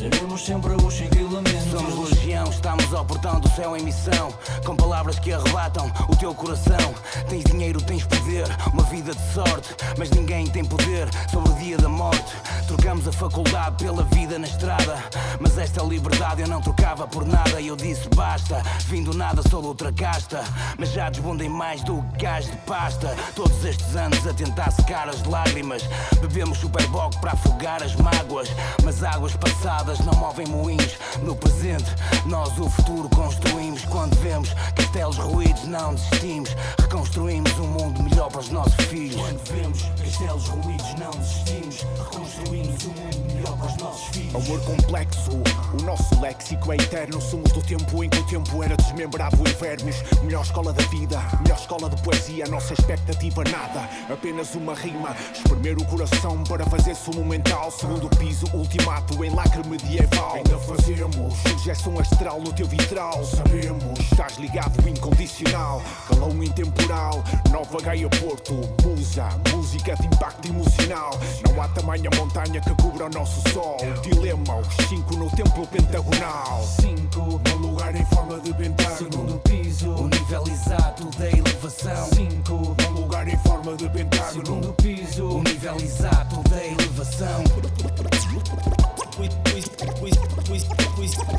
[0.00, 1.70] seremos sempre os elementos.
[1.70, 4.32] Somos legião, estamos ao portão do céu em missão.
[4.64, 6.94] Com palavras que arrebatam o teu coração.
[7.28, 9.74] Tens dinheiro, tens poder, uma vida de sorte.
[9.98, 12.34] Mas ninguém tem poder sobre o dia da morte.
[12.66, 14.96] Trocamos a faculdade pela vida na estrada.
[15.38, 17.60] Mas esta liberdade eu não trocava por nada.
[17.60, 20.42] E eu disse basta, vim do nada, sou de outra casta.
[20.78, 23.14] Mas já desbundem mais do que gás de pasta.
[23.34, 25.82] Todos estes anos a tentar secar as lágrimas.
[26.20, 28.48] Bebemos superboc para afogar as mágoas.
[28.82, 30.96] Mas águas passadas não movem moinhos.
[31.22, 31.92] No presente,
[32.26, 33.84] nós o futuro construímos.
[33.86, 36.50] Quando vemos castelos ruídos, não desistimos.
[36.78, 39.16] Reconstruímos um mundo melhor para os nossos filhos.
[39.16, 41.86] Quando vemos castelos ruídos, não desistimos.
[41.98, 44.34] Reconstruímos um mundo melhor para os nossos filhos.
[44.34, 45.30] Amor complexo,
[45.78, 47.20] o nosso léxico é eterno.
[47.20, 49.96] Somos do tempo em que o tempo era desmembrado em vermes.
[50.22, 52.46] Melhor escola da vida, melhor escola de poesia.
[52.46, 55.16] Nossa expectativa nada, apenas uma rima.
[55.34, 57.70] Espremer o coração para fazer sumo mental.
[57.70, 60.34] Segundo piso, ultimato em lacre medieval.
[60.34, 63.24] Ainda fazemos projeção astral no teu vitral.
[63.24, 65.82] Sabemos, estás ligado incondicional.
[66.08, 68.54] Calão intemporal, Nova Gaia Porto.
[68.84, 71.10] Musa, música de impacto emocional.
[71.46, 73.76] Não há tamanha montanha que cubra o nosso sol.
[74.02, 76.62] Dilema, os cinco no templo pentagonal.
[76.80, 78.96] Cinco no lugar em forma de pentágono.
[78.96, 82.08] Segundo piso, O nível exato da elevação.
[82.14, 84.44] Cinco no lugar em forma de pentágono.
[84.44, 87.44] Segundo piso, O nível exato da elevação.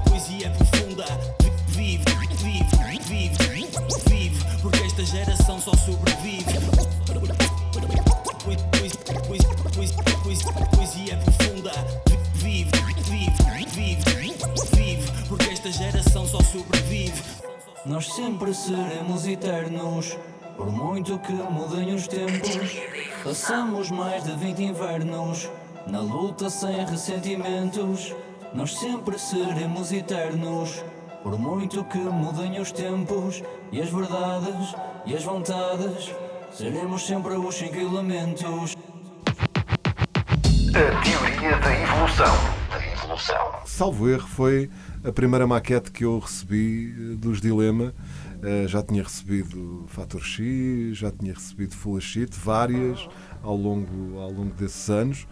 [0.08, 1.06] Poesia profunda.
[1.70, 2.04] Vive,
[2.38, 2.66] vive,
[3.08, 3.36] vive,
[4.08, 4.46] vive.
[4.62, 6.46] Porque esta geração só sobrevive.
[10.76, 11.72] Poesia profunda.
[12.36, 12.70] Vive,
[13.10, 13.34] vive,
[13.74, 13.98] vive,
[14.76, 15.12] vive.
[15.28, 17.20] Porque esta geração só sobrevive.
[17.84, 20.16] Nós sempre seremos eternos,
[20.56, 22.52] por muito que mudem os tempos.
[23.24, 25.50] Passamos mais de 20 invernos,
[25.88, 28.16] na luta sem ressentimentos.
[28.54, 30.84] Nós sempre seremos eternos,
[31.24, 33.42] por muito que mudem os tempos.
[33.72, 34.76] E as verdades
[35.06, 36.14] e as vontades,
[36.52, 38.76] seremos sempre os cinco elementos.
[40.70, 42.36] A teoria da evolução.
[42.70, 43.52] Da evolução.
[43.66, 44.70] Salvo erro, foi
[45.04, 47.94] a primeira maquete que eu recebi eh, dos Dilema.
[48.44, 53.08] Eh, já tinha recebido Fator X, já tinha recebido Full Sheet, várias
[53.44, 55.28] ao longo, ao longo desses anos.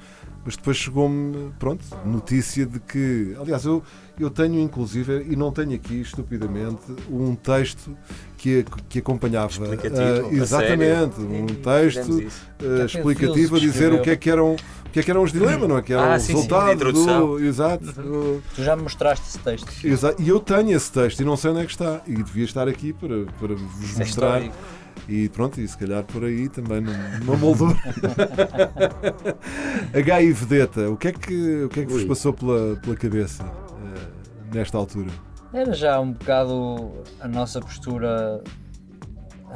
[0.45, 3.35] Mas depois chegou-me, pronto, notícia de que.
[3.39, 3.83] Aliás, eu,
[4.19, 7.95] eu tenho inclusive, e não tenho aqui estupidamente, um texto
[8.37, 9.51] que, que acompanhava.
[9.51, 10.41] Explicativo, sério?
[10.41, 12.23] exatamente, um texto
[12.63, 14.55] eh, explicativo a dizer o que é que eram.
[14.55, 15.83] O que é que eram os dilemas, não é?
[15.83, 17.27] Que era Ah, o sim, sim, resultado de introdução.
[17.27, 17.45] do.
[17.45, 17.85] Exato.
[18.01, 19.67] do- Tu já me mostraste esse texto.
[19.85, 22.01] Exa- E eu tenho esse texto e não sei onde é que está.
[22.07, 24.39] E devia estar aqui para, para vos Isso é mostrar.
[24.41, 24.55] histórico.
[25.09, 27.75] E pronto, e se calhar por aí também num- numa moldura.
[29.93, 32.95] H e Vedeta, o que é que, o que, é que vos passou pela, pela
[32.95, 35.09] cabeça eh, nesta altura?
[35.51, 38.39] Era já um bocado a nossa postura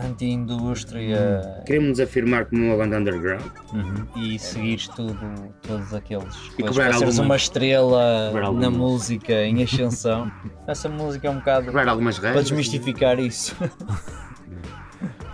[0.03, 3.43] anti-indústria Queremos nos afirmar como uma banda underground.
[4.15, 5.15] e seguires tudo,
[5.61, 10.31] todos aqueles E cobrar para seres algumas- uma estrela cobrar na algumas- música em ascensão.
[10.65, 12.45] Essa música é um bocado algumas para regras.
[12.47, 13.55] desmistificar isso.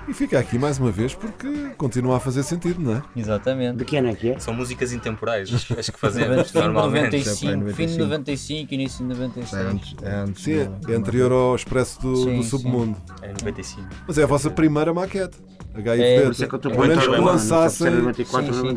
[0.09, 3.03] E fica aqui mais uma vez porque continua a fazer sentido, não é?
[3.15, 3.77] Exatamente.
[3.77, 4.39] De que ano é que é?
[4.39, 7.17] São músicas intemporais, as que fazemos Fim de normalmente.
[7.17, 9.65] 95, fim de 95, início de 96.
[9.67, 10.43] Antes, é antes.
[10.43, 12.49] Sim, é anterior ao Expresso do, Sim, do sim.
[12.49, 12.97] Submundo.
[13.21, 13.87] É 95.
[14.07, 15.37] Mas é a vossa primeira maquete.
[15.73, 18.13] HIV É, por isso é que eu estou que muito lançassem.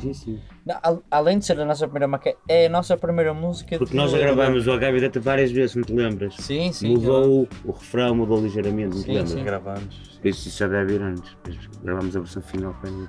[0.00, 0.40] Sim, sim.
[0.64, 3.78] Não, al- além de ser a nossa primeira maquete, é a nossa primeira música.
[3.78, 6.36] Porque de- nós já gravamos o HIV Data várias vezes, não te lembras?
[6.36, 6.88] Sim, sim.
[6.94, 9.30] Mudou o, o refrão, mudou ligeiramente, não te Sim, lembras?
[9.30, 9.44] sim.
[9.44, 10.18] Gravamos.
[10.20, 11.30] Por Isso já deve ir antes.
[11.42, 13.08] Depois Gravámos a versão final para mim.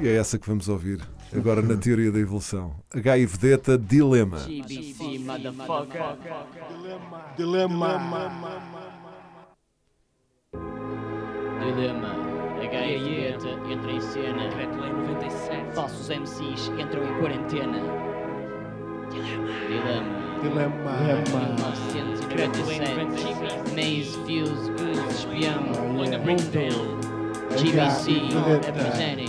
[0.00, 1.00] E é essa que vamos ouvir
[1.36, 2.74] agora na teoria da evolução.
[2.94, 4.38] HIV Vedeta Dilema.
[4.38, 6.00] GBC, motherfucker.
[7.36, 8.32] Dilema.
[12.76, 13.36] HIV
[13.70, 14.48] entra em cena.
[14.48, 15.74] Decreto-lei 97.
[15.74, 17.78] Falsos MCs entram em quarentena.
[19.10, 19.46] Dilema.
[19.68, 20.22] Dilema.
[20.42, 20.92] Dilema.
[22.28, 22.92] 1997.
[23.74, 25.62] Maze, Fuse, Goose, Espião,
[25.92, 26.98] Moonville.
[27.56, 28.08] GBC,
[28.64, 29.28] representing.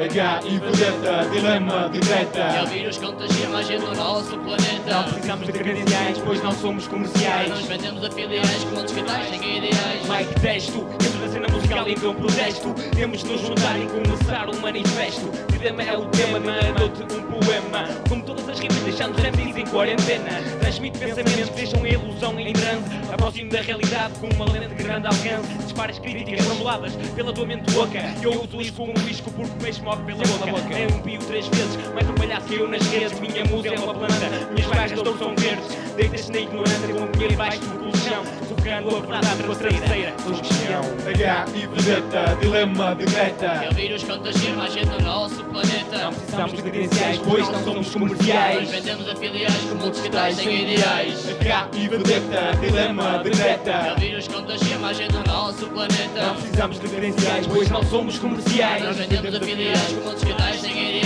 [0.00, 2.40] HIV Vedeta, dilema, direta.
[2.40, 4.94] É o vírus contagia mais gente no nosso planeta.
[4.94, 7.50] Não precisamos de credenciais, pois não somos comerciais.
[7.50, 10.08] Nós vendemos a filiais com montes catais sem ideais.
[10.08, 12.74] Mike Testo, dentro da cena musical então protesto.
[12.96, 15.49] Temos de nos juntar e começar um manifesto.
[15.60, 17.86] Dilema é o tema, mandou-te um poema.
[18.08, 20.30] Como todas as rimas, deixando MCs em quarentena.
[20.58, 22.84] Transmite pensamentos, deixam a ilusão em transe.
[23.12, 25.52] Aproximo da realidade com uma lente de grande alcance.
[25.58, 27.98] Disparas críticas formuladas pela tua mente louca.
[28.22, 30.78] Eu uso isso como risco porque me move pela boca.
[30.78, 33.20] É um pio três vezes, mas um palhaço caiu nas redes.
[33.20, 35.89] Minha música é uma planta, minhas barras não são verdes.
[36.00, 38.24] Deitas na ignorância com o dinheiro baixo do colchão.
[38.48, 40.82] Sufocando a verdade com a traseira do chão.
[41.06, 43.46] HIV Vedeta, dilema, direta.
[43.46, 45.98] É o vírus contagia mais gente no nosso planeta.
[45.98, 48.60] Não precisamos de credenciais, pois não somos comerciais.
[48.62, 51.28] Nós vendemos a filiais com muitos catais sem ideais.
[51.38, 53.70] HIV Vedeta, dilema, direta.
[53.70, 56.22] É o vírus contagia mais gente no nosso planeta.
[56.22, 58.82] Não precisamos de credenciais, pois não somos comerciais.
[58.82, 61.00] Nós vendemos a filiais com muitos catais sem ideais.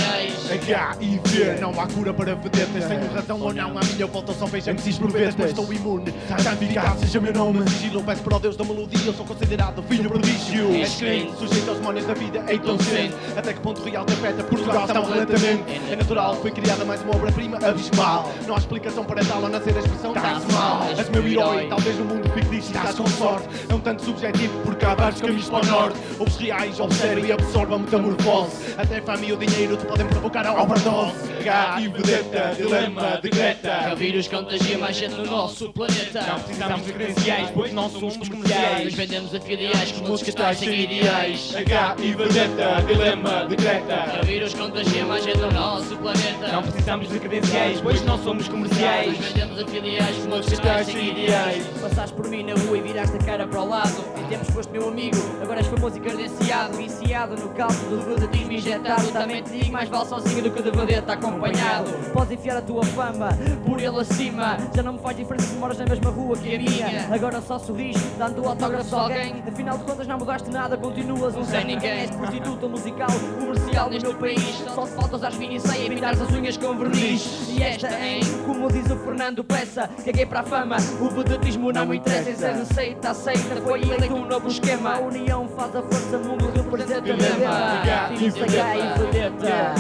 [0.52, 2.84] HIV, não há cura para vedetas.
[2.84, 6.12] Tenho razão ou não, à minha volta só vejo MCs por vezes, mas estou imune.
[6.42, 7.68] Santificado seja meu nome.
[7.70, 10.74] Sigilo, peço para o Deus da melodia, eu sou considerado filho prodígio.
[10.74, 13.14] És crente, sujeito aos demónios da vida, então sente.
[13.36, 15.80] Até que ponto real te afeta Portugal tão lentamente.
[15.90, 18.30] É natural, foi criada mais uma obra-prima abismal.
[18.46, 20.82] Não há explicação para tal, ao nascer a expressão está-se mal.
[20.98, 23.48] És meu herói, talvez no mundo fictício estás com sorte.
[23.68, 25.98] É um tanto subjetivo porque há vários caminhos para o norte.
[26.18, 28.74] Ouves reais, observa e absorve a metamorfose.
[28.76, 31.32] Até a fama e o dinheiro te podem provocar a overdose.
[31.40, 33.68] HIV, vedeta, dilema, direta.
[33.68, 34.28] É o vírus
[34.74, 36.22] contagia mais gente no nosso planeta.
[36.22, 38.84] Não precisamos de credenciais, pois não somos comerciais.
[38.84, 41.54] Nós vendemos a filiais com muitos catais sem ideais.
[41.56, 43.94] HIV, vedeta, dilema, direta.
[43.94, 46.48] É o vírus contagia mais gente no nosso planeta.
[46.52, 49.18] Não precisamos de credenciais, pois não somos comerciais.
[49.18, 51.66] Nós vendemos a filiais muitos catais sem ideais.
[51.80, 54.04] Passaste por mim na rua e viraste a cara para o lado.
[54.18, 56.76] Em tempos foste meu amigo, agora és famoso e carenciado.
[56.76, 59.08] Viciado no cálculo do vedetismo injetado.
[59.12, 61.90] Também te digo, mais vale sozinho do que de vedeta acompanhado.
[62.12, 63.28] Podes enfiar a tua fama
[63.64, 64.53] por ele acima.
[64.74, 67.14] Já não me faz diferença se moras na mesma rua que a minha.
[67.14, 69.42] Agora só sorris, dando autógrafo a alguém.
[69.46, 72.00] Afinal de contas não mudaste nada, continuas um sem ninguém.
[72.00, 74.64] És prostituta musical, comercial no meu país.
[74.74, 77.48] Só se faltas às finas e pintares as unhas com verniz.
[77.48, 80.76] E esta em, como diz o Fernando Peça, caguei para a fama.
[81.00, 83.56] O vedetismo não me interessa, essa receita aceita.
[83.62, 84.94] Foi eleito um novo esquema.
[84.94, 89.74] A união faz a força, mundo representa Dilema, Filho de sacar e vedeta.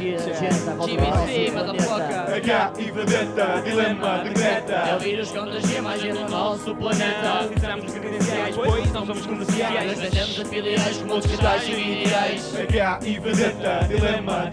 [0.00, 0.92] Gente, volta
[1.60, 2.36] ao nosso planeta.
[2.36, 4.96] HIV, vedeta, dilema, É direta.
[4.96, 7.22] o vírus contagia mais gente no nosso planeta.
[7.22, 9.98] Não precisamos de credenciais, pois não somos Nós comerciais.
[9.98, 12.54] vendemos a filiais com muitos catais sem ideais.
[12.60, 14.50] HIV, vedeta, dilema,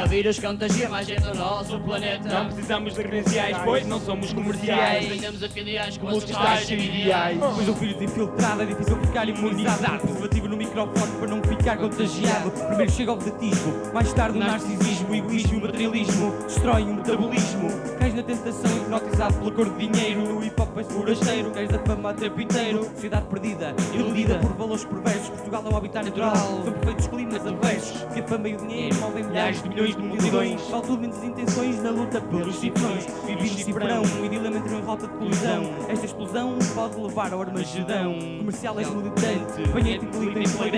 [0.00, 2.28] É o vírus contagia mais gente no nosso planeta.
[2.28, 5.06] Não precisamos de credenciais, pois não somos Nós comerciais.
[5.06, 7.36] vendemos a filiais com Muitos muitos catais catais sem sem ideais.
[7.36, 7.54] ideais.
[7.56, 9.98] Pois o vírus infiltrado é difícil ficar imunizado.
[10.00, 12.50] Preservativo no microfone para não ficar contagiado.
[12.50, 16.34] Primeiro chega o vedetismo, mais tarde o narcisismo, o egoísmo e o materialismo.
[16.46, 17.68] Destrói o metabolismo.
[17.98, 20.20] Cais na tentação, hipnotizado pela cor de dinheiro.
[20.34, 22.84] No hip hop és forasteiro, cais da fama a tempo inteiro.
[22.84, 25.28] Sociedade perdida, iludida por valores perversos.
[25.28, 26.34] Portugal é um habitat natural,
[26.64, 28.06] são perfeitos climas adversos.
[28.12, 30.62] Que a fama e o dinheiro movem milhares de milhões de multidões.
[30.62, 33.06] Tudo menos intenções na luta pelos cifrões.
[33.26, 35.62] Vivinho de cifrão, o idilema entrou em rota de colisão.
[35.88, 38.14] Esta explosão pode levar ao Armagedão.
[38.38, 40.06] Comercial és militante, banheiro e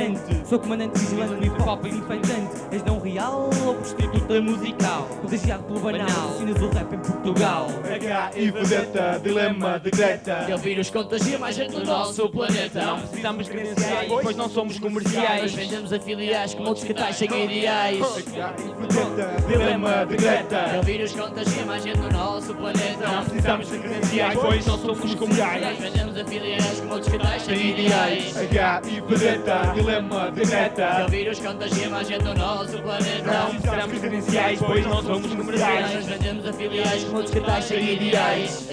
[0.03, 0.49] flagrante.
[0.49, 2.63] Sou comandante vigilante no hip hop infantante.
[2.71, 5.09] És não real ou prostituta musical?
[5.21, 7.67] Contagiado pelo banal, assassinas o rap em Portugal.
[7.95, 10.33] HIV, vedeta, dilema, direta.
[10.49, 12.83] É o vírus contagia mais gente no nosso planeta.
[12.83, 15.55] Não precisamos de credenciais, pois não somos Nós comerciais.
[15.55, 18.01] vendemos a filiais com muitos catais sem ideais.
[18.01, 20.57] HIV, vedeta, dilema, direta.
[20.57, 23.07] É o vírus contagia mais gente no nosso planeta.
[23.07, 25.79] Não precisamos de credenciais, pois não somos Nós comerciais.
[25.79, 28.37] vendemos a filiais com muitos catais sem ideais.
[28.37, 31.05] HIV, vedeta, dilema, É direta.
[31.07, 33.31] o vírus contagia mais gente no nosso planeta.
[33.31, 35.95] Não precisamos de credenciais, pois não somos comerciais.
[35.95, 38.69] Nós vendemos a filiais com outros cartazes sem ideais.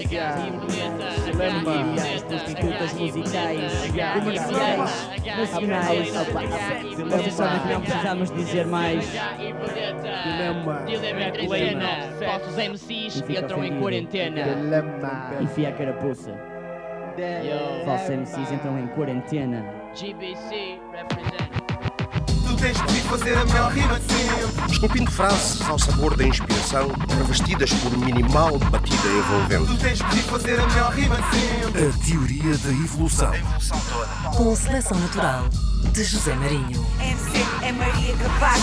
[2.26, 3.72] Prostitutas musicais,
[4.14, 4.92] comerciais,
[5.26, 6.10] nacionais.
[6.96, 9.06] Que não precisamos dizer mais.
[10.24, 10.84] Dilema.
[10.86, 11.90] Dilema.
[12.24, 14.46] Falsos MCs entram em quarentena.
[15.40, 16.32] Enfia a carapuça.
[17.84, 19.79] Falsos MCs entram em quarentena.
[19.94, 21.50] GBC represent.
[22.46, 24.72] Tu tens de vir fazer a melhor rima de sempre.
[24.72, 29.66] Esculpindo frases ao sabor da inspiração, revestidas por minimal batida envolvente.
[29.66, 31.86] Tu tens de vir fazer a melhor rima de sempre.
[31.86, 33.32] A teoria da evolução.
[34.36, 35.48] Com seleção natural
[35.92, 36.86] de José Marinho.
[37.00, 38.62] MC é Maria Capaz.